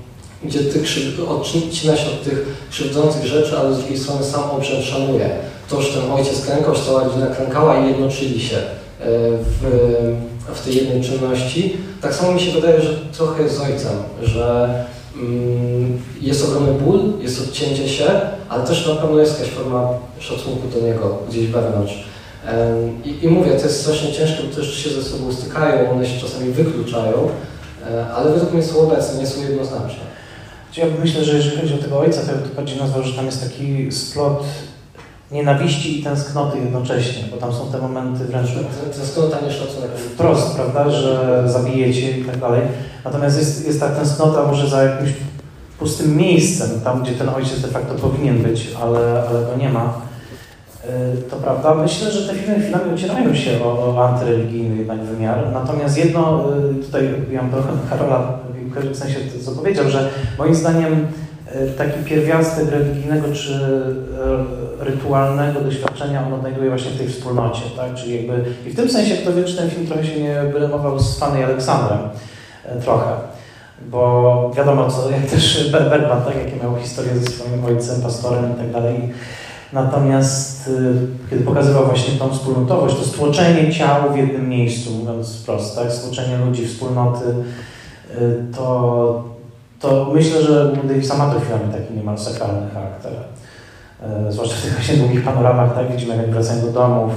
[0.44, 0.80] gdzie ty
[1.28, 5.30] odcina się od tych krzywdzących rzeczy, ale z drugiej strony sam obrzęd szanuje.
[5.74, 8.64] To, że ten ojciec klękał, cała rodzina klękała i jednoczyli się e,
[9.62, 9.62] w,
[10.54, 11.78] w tej jednej czynności.
[12.02, 14.70] Tak samo mi się wydaje, że trochę jest z ojcem, że
[15.16, 18.06] mm, jest ogromny ból, jest odcięcie się,
[18.50, 22.04] ale też na pewno jest jakaś forma szacunku do niego gdzieś wewnątrz.
[23.06, 26.22] I, I, mówię, to jest strasznie ciężkie, bo też się ze sobą stykają, one się
[26.22, 27.30] czasami wykluczają,
[27.92, 30.04] e, ale według mnie są obecne, nie są jednoznaczne.
[30.78, 33.26] Ja myślę, że jeżeli chodzi o tego ojca, to ja bym bardziej nazwał, że tam
[33.26, 34.44] jest taki splot
[35.34, 38.50] nienawiści i tęsknoty jednocześnie, bo tam są te momenty wręcz...
[38.96, 39.92] Tęsknota, nie szacunek.
[40.14, 42.62] Wprost, prawda, że zabijecie i tak dalej.
[43.06, 45.14] Natomiast jest, jest ta tęsknota może za jakimś
[45.80, 49.94] pustym miejscem, tam gdzie ten ojciec de facto powinien być, ale, ale go nie ma.
[50.86, 51.76] Y, to prawda.
[51.76, 55.52] Myślę, że te filmy chwilami ocierają się o, o antyreligijny jednak wymiar.
[55.54, 56.44] Natomiast jedno,
[56.80, 58.40] y, tutaj ja trochę Karola
[58.92, 61.08] w sensie co powiedział, że moim zdaniem
[61.78, 63.60] taki pierwiastek religijnego czy
[64.80, 67.94] rytualnego doświadczenia on odnajduje właśnie w tej wspólnocie, tak?
[67.94, 71.00] Czyli jakby, i w tym sensie kto wie, czy ten film trochę się nie wyremował
[71.00, 72.00] z Fanny Aleksandrem,
[72.82, 73.12] trochę.
[73.90, 78.56] Bo wiadomo co, jak też Bergman, tak, jakie miał historię ze swoim ojcem, pastorem i
[78.56, 79.14] tak dalej
[79.74, 80.94] Natomiast y,
[81.30, 85.92] kiedy pokazywał właśnie tą wspólnotowość, to stłoczenie ciał w jednym miejscu, mówiąc wprost, tak?
[85.92, 87.26] stłoczenie ludzi, wspólnoty,
[88.22, 89.24] y, to,
[89.84, 93.14] to myślę, że u Davisa ma to chwilami taki niemal sakralny charakter.
[94.28, 95.92] Y, zwłaszcza w tych właśnie długich panoramach, tak?
[95.92, 97.14] widzimy jak wracają do domów,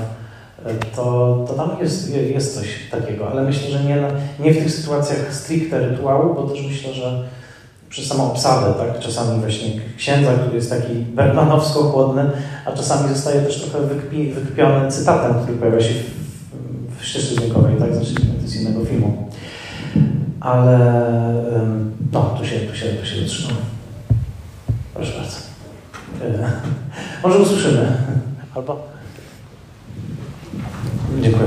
[0.96, 4.08] to, to tam jest, jest coś takiego, ale myślę, że nie,
[4.40, 7.24] nie w tych sytuacjach stricte rytuału, bo też myślę, że
[7.88, 9.00] przez samą obsadę, tak?
[9.00, 12.30] Czasami właśnie księdza, który jest taki bermanowsko-chłodny,
[12.64, 17.76] a czasami zostaje też trochę wykpi, wykpiony cytatem, który pojawia się w, w ścieżce dźwiękowej,
[17.76, 17.94] tak?
[17.94, 18.14] Znaczy,
[18.60, 19.25] innego filmu.
[20.46, 20.78] Ale
[22.12, 23.56] no, tu się, tu się, tu się zatrzymam.
[24.94, 25.36] Proszę bardzo.
[27.22, 27.96] Może usłyszymy.
[28.54, 28.86] Albo...
[31.20, 31.46] Dziękuję.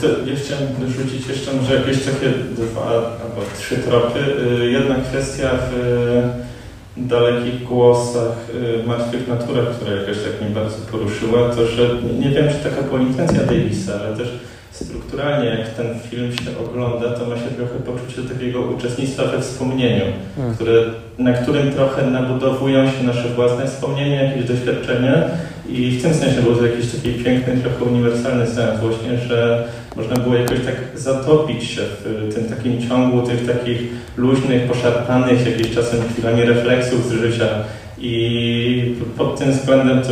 [0.00, 2.86] To ja chciałem rzucić jeszcze może jakieś takie dwa
[3.22, 4.18] albo trzy tropy.
[4.60, 6.49] Y, jedna kwestia w
[7.06, 8.36] dalekich głosach
[8.82, 11.88] y, martwych naturach, która jakoś tak mnie bardzo poruszyła, to że
[12.20, 14.28] nie wiem, czy taka była intencja Davisa, ale też
[14.70, 20.04] strukturalnie jak ten film się ogląda, to ma się trochę poczucie takiego uczestnictwa we wspomnieniu,
[20.36, 20.54] hmm.
[20.54, 20.82] które,
[21.18, 25.24] na którym trochę nabudowują się nasze własne wspomnienia, jakieś doświadczenia
[25.68, 30.16] i w tym sensie był to jakiś taki piękny, trochę uniwersalny sens właśnie, że można
[30.16, 33.82] było jakoś tak zatopić się w tym takim ciągu tych takich
[34.16, 37.46] luźnych, poszarpanych jakieś czasem chwilami refleksów z życia
[37.98, 40.10] i pod tym względem to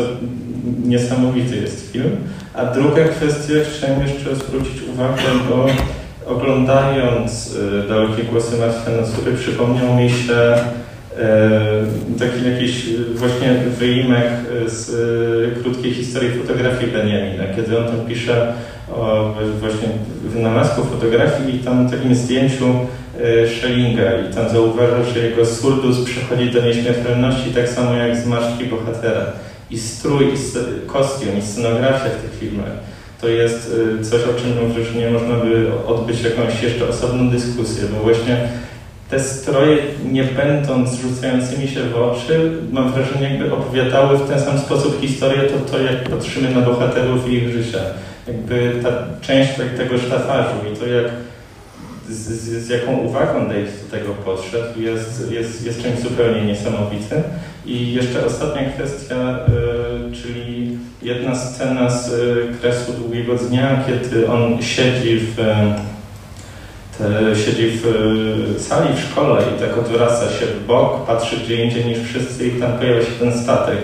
[0.85, 2.17] niesamowity jest film.
[2.55, 5.67] A druga kwestia, chciałem jeszcze zwrócić uwagę, bo
[6.33, 10.88] oglądając y, Dalekie Głosy Martwe Natury przypomniał mi się y,
[12.19, 14.29] taki jakiś właśnie wyimek
[14.67, 14.89] z
[15.59, 18.53] y, krótkiej historii fotografii Benjamina, kiedy on tam pisze
[18.93, 19.89] o właśnie
[20.25, 22.65] wynalazku fotografii i tam takim zdjęciu
[23.57, 24.21] Schellinga.
[24.21, 29.27] I tam zauważa, że jego surdus przechodzi do nieśmiertelności tak samo jak zmarszczki bohatera.
[29.71, 30.37] I strój, i
[30.87, 32.73] kostium, i scenografia w tych filmach.
[33.21, 38.03] To jest coś, o czym że nie można by odbyć jakąś jeszcze osobną dyskusję, bo
[38.03, 38.49] właśnie
[39.11, 39.77] te stroje,
[40.13, 45.43] nie będąc rzucającymi się w oczy, mam wrażenie, jakby opowiadały w ten sam sposób historię,
[45.43, 47.79] to to, jak patrzymy na bohaterów i ich życia.
[48.27, 48.89] Jakby ta
[49.21, 51.05] część tego sztafarzu i to, jak
[52.09, 57.23] z, z, z, jaką uwagą Dave do tego podszedł, jest, jest, jest czymś zupełnie niesamowitym.
[57.67, 59.39] I jeszcze ostatnia kwestia,
[60.09, 65.75] y, czyli jedna scena z y, kresu długiego dnia, kiedy on siedzi w, te,
[67.45, 67.87] siedzi w
[68.57, 72.49] y, sali w szkole i tak odwraca się w bok, patrzy gdzie indziej niż wszyscy
[72.49, 73.79] i tam pojawia się ten statek.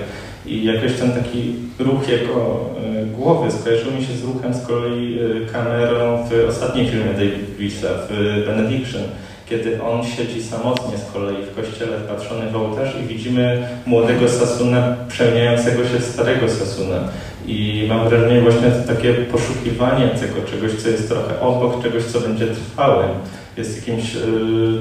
[0.47, 2.71] I jakoś ten taki ruch jego
[3.17, 5.19] głowy skojarzył mi się z ruchem z kolei
[5.53, 9.03] kamerą w ostatnim filmie Davisa, w Benediction
[9.49, 14.97] kiedy on siedzi samotnie z kolei w kościele wpatrzony w ołtarz i widzimy młodego Sasuna
[15.09, 17.09] przełniającego się w starego Sasuna.
[17.47, 22.47] I mam wrażenie właśnie takie poszukiwanie tego czegoś, co jest trochę obok, czegoś, co będzie
[22.47, 23.11] trwałym.
[23.57, 24.13] jest jakimś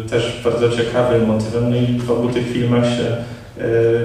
[0.09, 3.15] też bardzo ciekawym motywem, no i w obu tych filmach się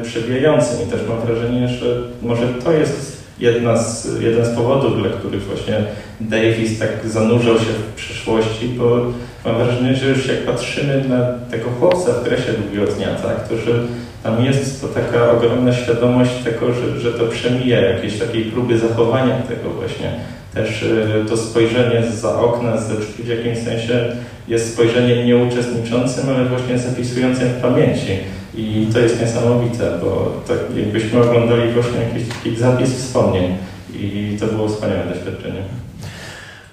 [0.03, 1.87] przebijającym i też mam wrażenie, że
[2.23, 5.85] może to jest jedna z, jeden z powodów, dla których właśnie
[6.21, 9.07] Davis tak zanurzał się w przyszłości, bo
[9.45, 13.87] mam wrażenie, że już jak patrzymy na tego chłopca w dresie długiotniata, którzy
[14.23, 19.43] tam jest to taka ogromna świadomość tego, że, że to przemija jakiejś takiej próby zachowania
[19.43, 20.13] tego właśnie.
[20.55, 24.17] Też y, to spojrzenie za okna z drzwi w jakimś sensie
[24.49, 28.19] jest spojrzeniem nieuczestniczącym, ale właśnie zapisującym w pamięci.
[28.55, 33.57] I to jest niesamowite, bo tak jakbyśmy oglądali właśnie jakiś taki zapis wspomnień
[33.95, 35.63] i to było wspaniałe doświadczenie.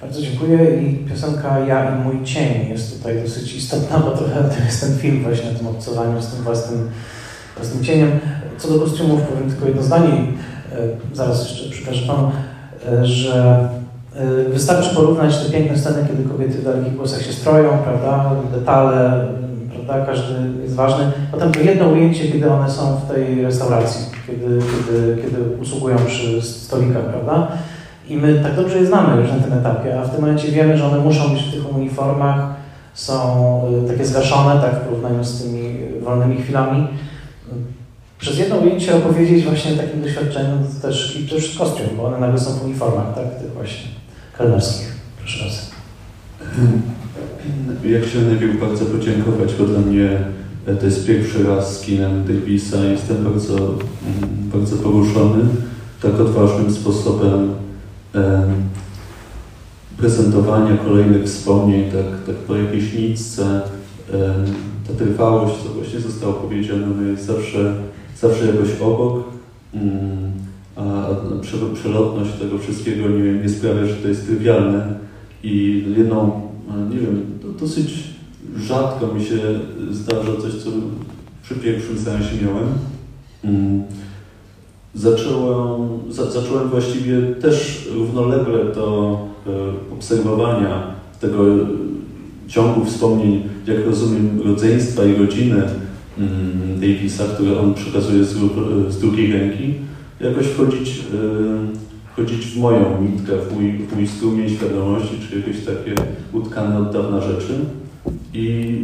[0.06, 4.64] Bardzo dziękuję i piosenka Ja i mój cień jest tutaj dosyć istotna, bo trochę to
[4.66, 6.90] jest ten film właśnie o tym obcowaniu z tym własnym,
[7.58, 8.12] własnym cieniem.
[8.58, 10.26] Co do kostiumów powiem tylko jedno zdanie e,
[11.14, 12.32] zaraz jeszcze przekażę Panu,
[12.92, 13.70] e, że
[14.16, 19.28] e, wystarczy porównać te piękne sceny, kiedy kobiety w dalekich głosach się stroją, prawda, detale,
[19.74, 20.34] prawda, każdy
[20.64, 21.12] jest ważny.
[21.32, 26.42] Potem to jedno ujęcie, kiedy one są w tej restauracji, kiedy, kiedy, kiedy usługują przy
[26.42, 27.48] stolikach, prawda,
[28.10, 30.78] i my tak dobrze je znamy już na tym etapie, a w tym momencie wiemy,
[30.78, 32.56] że one muszą być w tych uniformach,
[32.94, 36.88] są y, takie zgaszone, tak, w porównaniu z tymi wolnymi chwilami.
[38.20, 42.40] Przez jedno ujęcie opowiedzieć właśnie takim doświadczeniu to też i też kostium, bo one nagle
[42.40, 43.88] są w uniformach, tak, tych właśnie
[44.38, 44.96] kelnerskich.
[45.20, 45.62] Proszę bardzo.
[47.86, 50.10] Ja chciałem najpierw bardzo podziękować, bo dla mnie
[50.80, 52.78] to jest pierwszy raz z kinem Davisa.
[52.78, 53.80] Jestem bardzo, mm,
[54.54, 55.44] bardzo poruszony
[56.02, 57.54] tak odważnym sposobem
[59.98, 63.62] prezentowania kolejnych wspomnień, tak, tak po jakiejś nitce.
[64.88, 67.76] Ta trwałość, co właśnie zostało powiedziane, no jest zawsze,
[68.22, 69.24] zawsze jakoś obok,
[69.74, 70.32] mm,
[70.76, 71.08] a
[71.74, 74.96] przelotność tego wszystkiego nie, nie sprawia, że to jest trywialne.
[75.44, 76.42] I jedną,
[76.90, 77.26] nie wiem,
[77.60, 78.04] dosyć
[78.58, 79.38] rzadko mi się
[79.92, 80.70] zdarza coś, co
[81.44, 82.68] przy pierwszym sensie miałem.
[84.96, 89.18] Zacząłem, za, zacząłem właściwie też równolegle do
[89.48, 90.84] e, obserwowania
[91.20, 91.44] tego
[92.48, 95.64] ciągu wspomnień, jak rozumiem, rodzeństwa i rodziny
[96.18, 98.38] mm, Davisa, które on przekazuje z,
[98.90, 99.74] z drugiej ręki,
[100.20, 105.66] jakoś wchodzić, e, wchodzić w moją nitkę, w mój, w mój strumień świadomości, czy jakieś
[105.66, 105.96] takie
[106.34, 107.54] utkane od dawna rzeczy.
[108.34, 108.76] I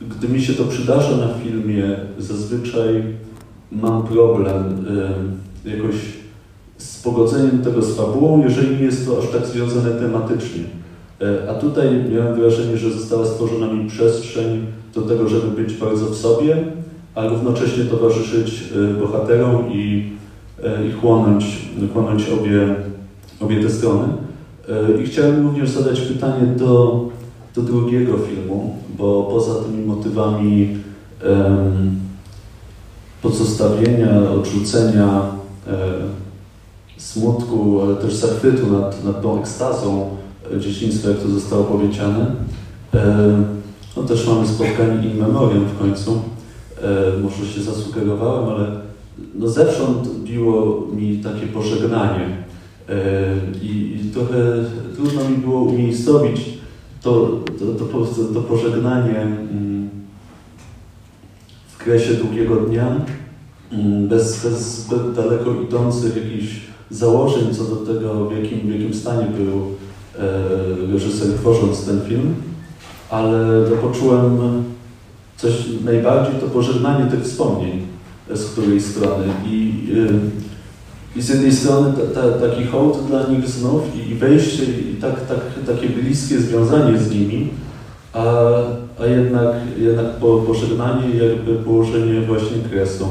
[0.00, 3.02] gdy mi się to przydarza na filmie, zazwyczaj
[3.72, 4.64] mam problem
[5.64, 5.94] jakoś
[6.78, 10.62] z pogodzeniem tego z fabułą, jeżeli nie jest to aż tak związane tematycznie.
[11.20, 16.06] E, a tutaj miałem wrażenie, że została stworzona mi przestrzeń do tego, żeby być bardzo
[16.06, 16.56] w sobie,
[17.14, 20.10] a równocześnie towarzyszyć e, bohaterom i,
[20.64, 22.74] e, i chłonąć, chłonąć obie,
[23.40, 24.08] obie te strony.
[25.02, 27.04] I chciałem również zadać pytanie do,
[27.54, 30.76] do drugiego filmu, bo poza tymi motywami
[31.24, 31.98] um,
[33.22, 35.37] pozostawienia, odrzucenia
[36.96, 40.16] smutku, ale też zachwytu nad, nad tą ekstazą
[40.58, 42.26] dzieciństwa, jak to zostało powiedziane.
[42.94, 43.44] E,
[43.96, 46.22] no też mamy spotkanie in memoriam w końcu.
[46.82, 48.70] E, może się zasugerowałem, ale
[49.34, 52.48] no zewsząd biło mi takie pożegnanie
[53.62, 54.64] i, i trochę
[54.96, 56.58] trudno mi było umiejscowić
[57.02, 59.90] to, to, to, to pożegnanie mm,
[61.68, 62.96] w kresie długiego dnia,
[63.72, 66.60] Mm, bez, bez daleko idących jakichś
[66.90, 69.62] założeń co do tego, w jakim, w jakim stanie był
[70.18, 72.34] e, reżyser tworząc ten film,
[73.10, 74.38] ale poczułem
[75.36, 75.52] coś
[75.84, 77.88] najbardziej to pożegnanie tych wspomnień
[78.34, 79.72] z której strony i,
[81.16, 84.64] e, i z jednej strony ta, ta, taki hołd dla nich znów i, i wejście
[84.64, 87.48] i tak, tak, takie bliskie związanie z nimi,
[88.12, 88.24] a,
[89.00, 93.08] a jednak, jednak po, pożegnanie jakby położenie właśnie kresu.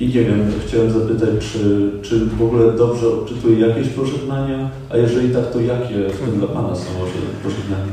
[0.00, 5.34] I nie wiem, chciałem zapytać, czy, czy w ogóle dobrze odczytuję jakieś pożegnania, a jeżeli
[5.34, 6.84] tak, to jakie w tym dla Pana są
[7.42, 7.92] pożegnania?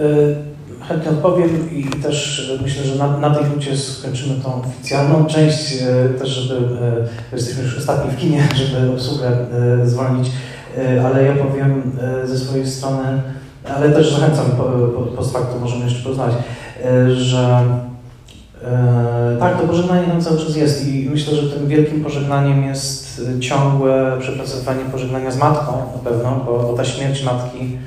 [0.00, 5.72] E, chętnie odpowiem i też myślę, że na, na tej nucie skończymy tą oficjalną część,
[5.82, 9.46] e, też żeby, e, jesteśmy już ostatni w kinie, żeby obsługę
[9.84, 10.30] zwolnić,
[11.04, 11.82] ale ja powiem
[12.24, 13.22] ze swojej strony,
[13.76, 16.32] ale też zachęcam po, po, post możemy jeszcze poznać,
[17.16, 17.64] że
[18.64, 23.20] E, tak, to pożegnanie tam cały czas jest i myślę, że tym wielkim pożegnaniem jest
[23.40, 27.78] ciągłe przepracowywanie pożegnania z matką na pewno, bo, ta śmierć matki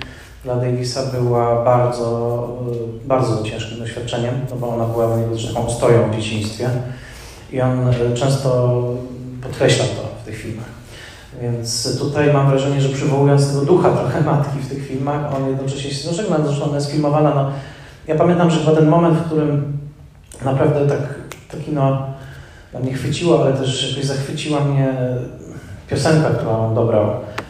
[0.43, 2.49] dla Davisa była bardzo,
[3.05, 5.09] bardzo ciężkim doświadczeniem, no bo ona była
[5.47, 6.69] taką stoją w dzieciństwie
[7.51, 8.79] i on e, często
[9.41, 10.69] podkreślał to w tych filmach,
[11.41, 15.91] Więc tutaj mam wrażenie, że przywołując tego ducha trochę matki w tych filmach, on jednocześnie
[15.91, 17.35] się zażegna, zresztą ona jest filmowana.
[17.35, 17.51] No,
[18.07, 19.84] ja pamiętam, że chyba ten moment, w którym
[20.45, 20.99] naprawdę tak
[21.51, 22.07] to kino
[22.83, 24.93] mnie chwyciło, ale też jakoś zachwyciła mnie
[25.89, 27.05] piosenka, którą dobrał.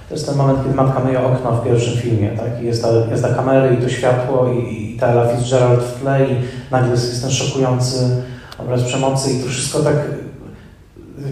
[0.10, 2.62] To jest ten moment, kiedy matka myje okno w pierwszym filmie, tak?
[2.62, 6.02] I jest ta, jest ta kamery i to światło i, i ta Ella Fitzgerald w
[6.02, 6.36] tle i
[6.72, 8.24] nagle jest ten szokujący
[8.58, 9.96] obraz przemocy i to wszystko tak...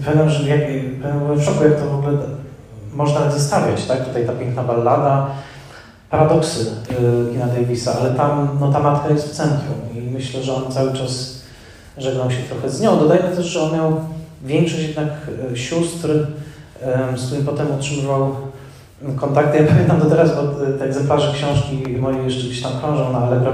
[0.04, 0.60] Pamiętam, że jak,
[1.36, 2.18] w szoku, jak to w ogóle
[2.94, 4.04] można zestawiać, tak?
[4.04, 5.26] Tutaj ta piękna ballada,
[6.10, 10.54] paradoksy y, Kina Davisa, ale tam no, ta matka jest w centrum i myślę, że
[10.54, 11.43] on cały czas
[11.98, 12.98] żegnał się trochę z nią.
[12.98, 14.00] Dodajmy też, że on miał
[14.44, 15.08] większość jednak
[15.52, 16.08] y, sióstr,
[17.16, 18.36] z którymi potem utrzymywał
[19.16, 19.58] kontakty.
[19.58, 20.42] Ja pamiętam do teraz, bo
[20.78, 23.52] te egzemplarze książki moje jeszcze gdzieś tam krążą na Allegro,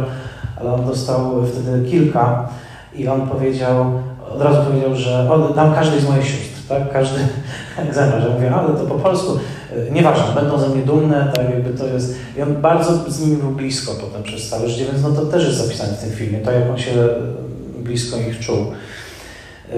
[0.60, 2.48] ale on dostał wtedy kilka
[2.94, 3.92] i on powiedział,
[4.34, 6.92] od razu powiedział, że dam każdej z moich sióstr, tak?
[6.92, 7.18] Każdy
[7.88, 8.24] egzemplarz.
[8.24, 9.38] Ja mówię, ale to po polsku,
[9.92, 12.16] nieważne, będą ze mnie dumne, tak jakby to jest.
[12.38, 15.44] I on bardzo z nimi był blisko potem przez całe życie, więc no to też
[15.44, 16.92] jest zapisane w tym filmie, to jak on się
[17.80, 18.66] blisko ich czuł.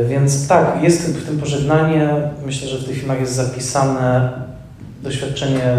[0.09, 2.09] Więc tak, jest w tym pożegnanie.
[2.47, 4.33] Myślę, że w tych filmach jest zapisane
[5.03, 5.77] doświadczenie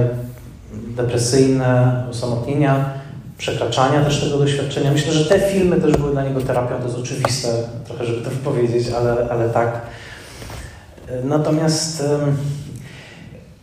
[0.88, 2.90] depresyjne, osamotnienia,
[3.38, 4.92] przekraczania też tego doświadczenia.
[4.92, 7.48] Myślę, że te filmy też były dla niego terapią, to jest oczywiste,
[7.86, 9.82] trochę żeby to powiedzieć, ale, ale tak.
[11.24, 12.04] Natomiast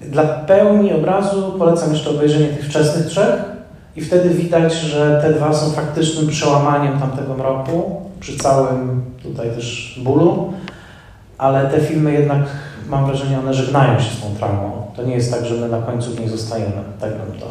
[0.00, 3.34] dla pełni obrazu polecam jeszcze obejrzenie tych wczesnych trzech
[3.96, 10.01] i wtedy widać, że te dwa są faktycznym przełamaniem tamtego mroku, przy całym tutaj też
[10.05, 10.53] bólu,
[11.39, 12.41] ale te filmy jednak,
[12.89, 14.87] mam wrażenie, one żegnają się z tą traumą.
[14.97, 16.83] To nie jest tak, że my na końcu w niej zostajemy.
[17.01, 17.47] Tak bym to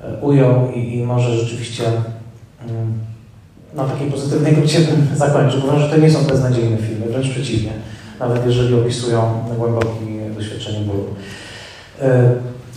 [0.00, 1.84] e, ujął i, i może rzeczywiście
[2.68, 2.92] mm,
[3.74, 5.60] na takiej pozytywnej nucie bym zakończył.
[5.64, 7.72] Uważam, że to nie są beznadziejne filmy, wręcz przeciwnie.
[8.20, 11.04] Nawet jeżeli opisują głębokie doświadczenie bólu.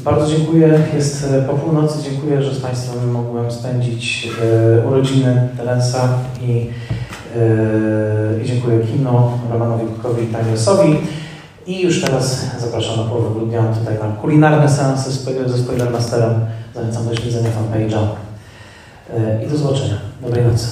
[0.05, 0.79] E, bardzo dziękuję.
[0.95, 2.03] Jest po północy.
[2.03, 4.29] Dziękuję, że z Państwem mogłem spędzić
[4.83, 6.09] e, urodziny Terensa
[6.41, 6.69] i,
[8.43, 10.97] i dziękuję kino, Romanowi Kukowi i Timelessowi.
[11.67, 15.11] I już teraz zapraszam na połowę grudnia tutaj na kulinarne seanse
[15.47, 16.33] ze Spoilermasterem.
[16.75, 18.07] Zachęcam do śledzenia fanpage'a
[19.45, 19.95] i do zobaczenia.
[20.21, 20.67] Dobrej nocy.